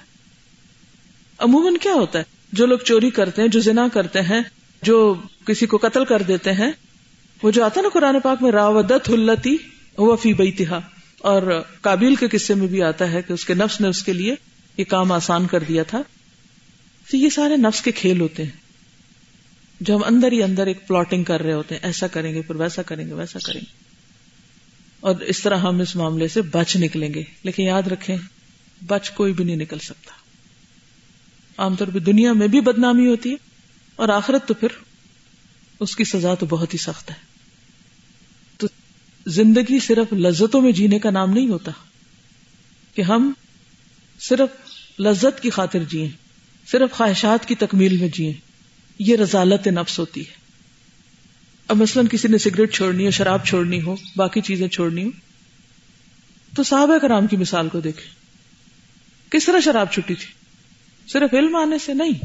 [1.38, 4.40] عموماً کیا ہوتا ہے؟ جو لوگ چوری کرتے ہیں، جو زنا کرتے ہیں،
[4.82, 5.14] جو
[5.48, 6.72] کسی کو قتل کر دیتے ہیں،
[7.42, 9.56] وہ جو آتا نا قرآن پاک میں، راودت ہلتی
[9.98, 10.80] وہ فی بیتہا۔
[11.18, 14.12] اور کابل کے قصے میں بھی آتا ہے کہ اس کے نفس نے اس کے
[14.12, 14.34] لیے
[14.76, 16.02] یہ کام آسان کر دیا تھا۔
[17.10, 18.50] تو یہ سارے نفس کے کھیل ہوتے ہیں۔
[19.80, 22.54] جو ہم اندر ہی اندر ایک پلاٹنگ کر رہے ہوتے ہیں، ایسا کریں گے، پھر
[22.54, 23.72] ویسا کریں گے، ویسا کریں گے۔
[25.00, 28.16] اور اس طرح ہم اس معاملے سے بچ نکلیں گے۔ لیکن یاد رکھیں،
[28.86, 30.10] بچ کوئی بھی نہیں نکل سکتا۔
[31.62, 33.36] عام طور پہ دنیا میں بھی بدنامی ہوتی ہے
[33.96, 34.68] اور آخرت تو پھر
[35.80, 37.14] اس کی سزا تو بہت ہی سخت ہے۔
[38.56, 38.66] تو
[39.26, 41.72] زندگی صرف لذتوں میں جینے کا نام نہیں ہوتا،
[42.94, 43.32] کہ ہم
[44.20, 44.70] صرف
[45.00, 46.08] لذت کی خاطر جیے
[46.66, 48.32] صرف خواہشات کی تکمیل میں جیے
[48.98, 50.34] یہ رضالت نفس ہوتی ہے۔
[51.68, 55.10] اب مثلاً کسی نے سگریٹ چھوڑنی ہو، شراب چھوڑنی ہو، باقی چیزیں چھوڑنی ہو،
[56.54, 58.10] تو صحابہ کرام کی مثال کو دیکھیں۔
[59.30, 60.26] کس طرح شراب چھٹی تھی؟
[61.08, 62.24] صرف علم آنے سے نہیں۔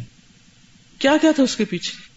[0.99, 2.12] کیا کیا تھا اس کے پیچھے؟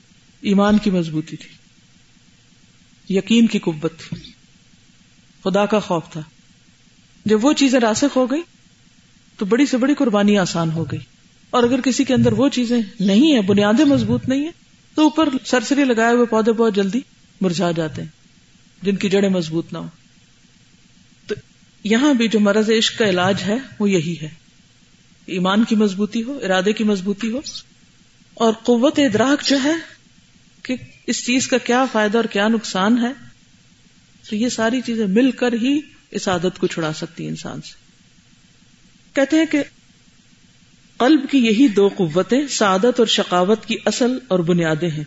[0.47, 4.17] ایمان کی مضبوطی تھی، یقین کی قوت تھی،
[5.45, 6.21] خدا کا خوف تھا۔
[7.25, 8.43] جب وہ چیزیں راسخ ہو گئی،
[9.39, 10.99] تو بڑی سے بڑی قربانی آسان ہو گئی۔
[11.51, 14.53] اور اگر کسی کے اندر وہ چیزیں نہیں ہیں، بنیادیں مضبوط نہیں ہیں،
[14.95, 17.01] تو اوپر سرسری لگائے ہوئے پودے بہت جلدی
[17.41, 18.09] مرجھا جاتے ہیں،
[18.83, 19.87] جن کی جڑیں مضبوط نہ ہو
[21.27, 21.35] تو
[21.85, 24.29] یہاں بھی جو مرض عشق کا علاج ہے، وہ یہی ہے۔
[25.27, 27.41] ایمان کی مضبوطی ہو، ارادے کی مضبوطی ہو،
[28.35, 29.96] اور قوت ادراک جو ہے
[30.67, 33.13] کہ اس چیز کا کیا فائدہ اور کیا نقصان ہے؟
[34.31, 37.75] تو یہ ساری چیزیں مل کر ہی اس عادت کو چھڑا سکتی انسان سے۔
[39.13, 39.63] کہتے ہیں کہ
[40.99, 45.05] قلب کی یہی دو قوتیں سعادت اور شقاوت کی اصل اور بنیادیں ہیں۔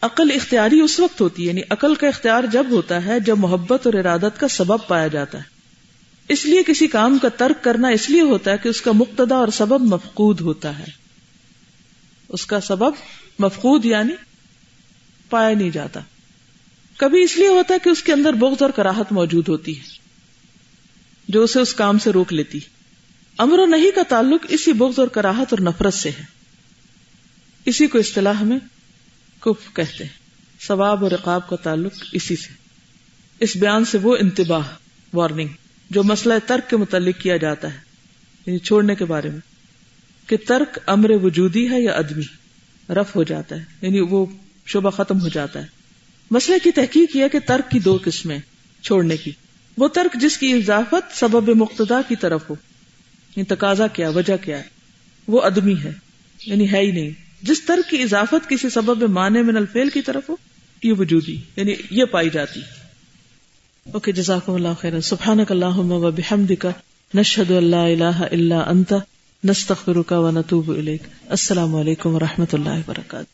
[0.00, 3.86] عقل اختیاری اس وقت ہوتی ہے یعنی عقل کا اختیار جب ہوتا ہے جب محبت
[3.86, 5.42] اور ارادت کا سبب پایا جاتا ہے۔
[6.28, 9.36] اس لیے کسی کام کا ترک کرنا اس لیے ہوتا ہے کہ اس کا مقتدا
[9.36, 10.84] اور سبب مفقود ہوتا ہے۔
[12.28, 12.92] اس کا سبب
[13.38, 14.12] مفقود یعنی
[15.30, 16.00] پایا نہیں جاتا۔
[16.96, 19.84] کبھی اس لیے ہوتا ہے کہ اس کے اندر بغض اور کراہت موجود ہوتی ہے،
[21.28, 22.58] جو اسے اس کام سے روک لیتی۔
[23.38, 26.24] امر و نہیں کا تعلق اسی بغض اور کراہت اور نفرت سے ہے۔
[27.64, 28.58] اسی کو اصطلاح میں
[29.40, 30.12] کف کہتے ہیں۔
[30.60, 32.52] ثواب اور رقاب کا تعلق اسی سے۔
[33.40, 34.68] اس بیان سے وہ انتباہ
[35.12, 35.48] وارننگ
[35.90, 37.78] جو مسئلہ ترک کے متعلق کیا جاتا ہے
[38.46, 39.40] یعنی چھوڑنے کے بارے میں،
[40.26, 42.22] کہ ترک امر وجودی ہے یا ادبی
[42.88, 44.26] رف ہو جاتا ہے یعنی وہ
[44.66, 45.66] شبہ ختم ہو جاتا ہے۔
[46.30, 48.38] مسئلے کی تحقیق یہ کہ ترک کی دو قسمیں
[48.82, 49.30] چھوڑنے کی۔
[49.78, 52.54] وہ ترک جس کی اضافت سبب مقتدا کی طرف ہو
[53.36, 54.62] یعنی تقاضا کیا، وجہ کیا ہے۔
[55.28, 55.92] وہ ادمی ہے
[56.46, 57.10] یعنی ہے ہی نہیں۔
[57.42, 60.36] جس ترک کی اضافت کسی سبب معنی من الفیل کی طرف ہو،
[60.82, 62.60] یہ وجودی یعنی یہ پائی جاتی۔
[63.92, 66.66] اوکے، جزاکم اللہ خیر سبحانک اللہم و بحمدک،
[67.14, 68.92] نشہد اللہ الہ الا انت
[69.44, 71.02] نستغفرک و نتوب الیک.
[71.28, 73.33] السلام علیکم و رحمۃ اللہ وبرکاتہ.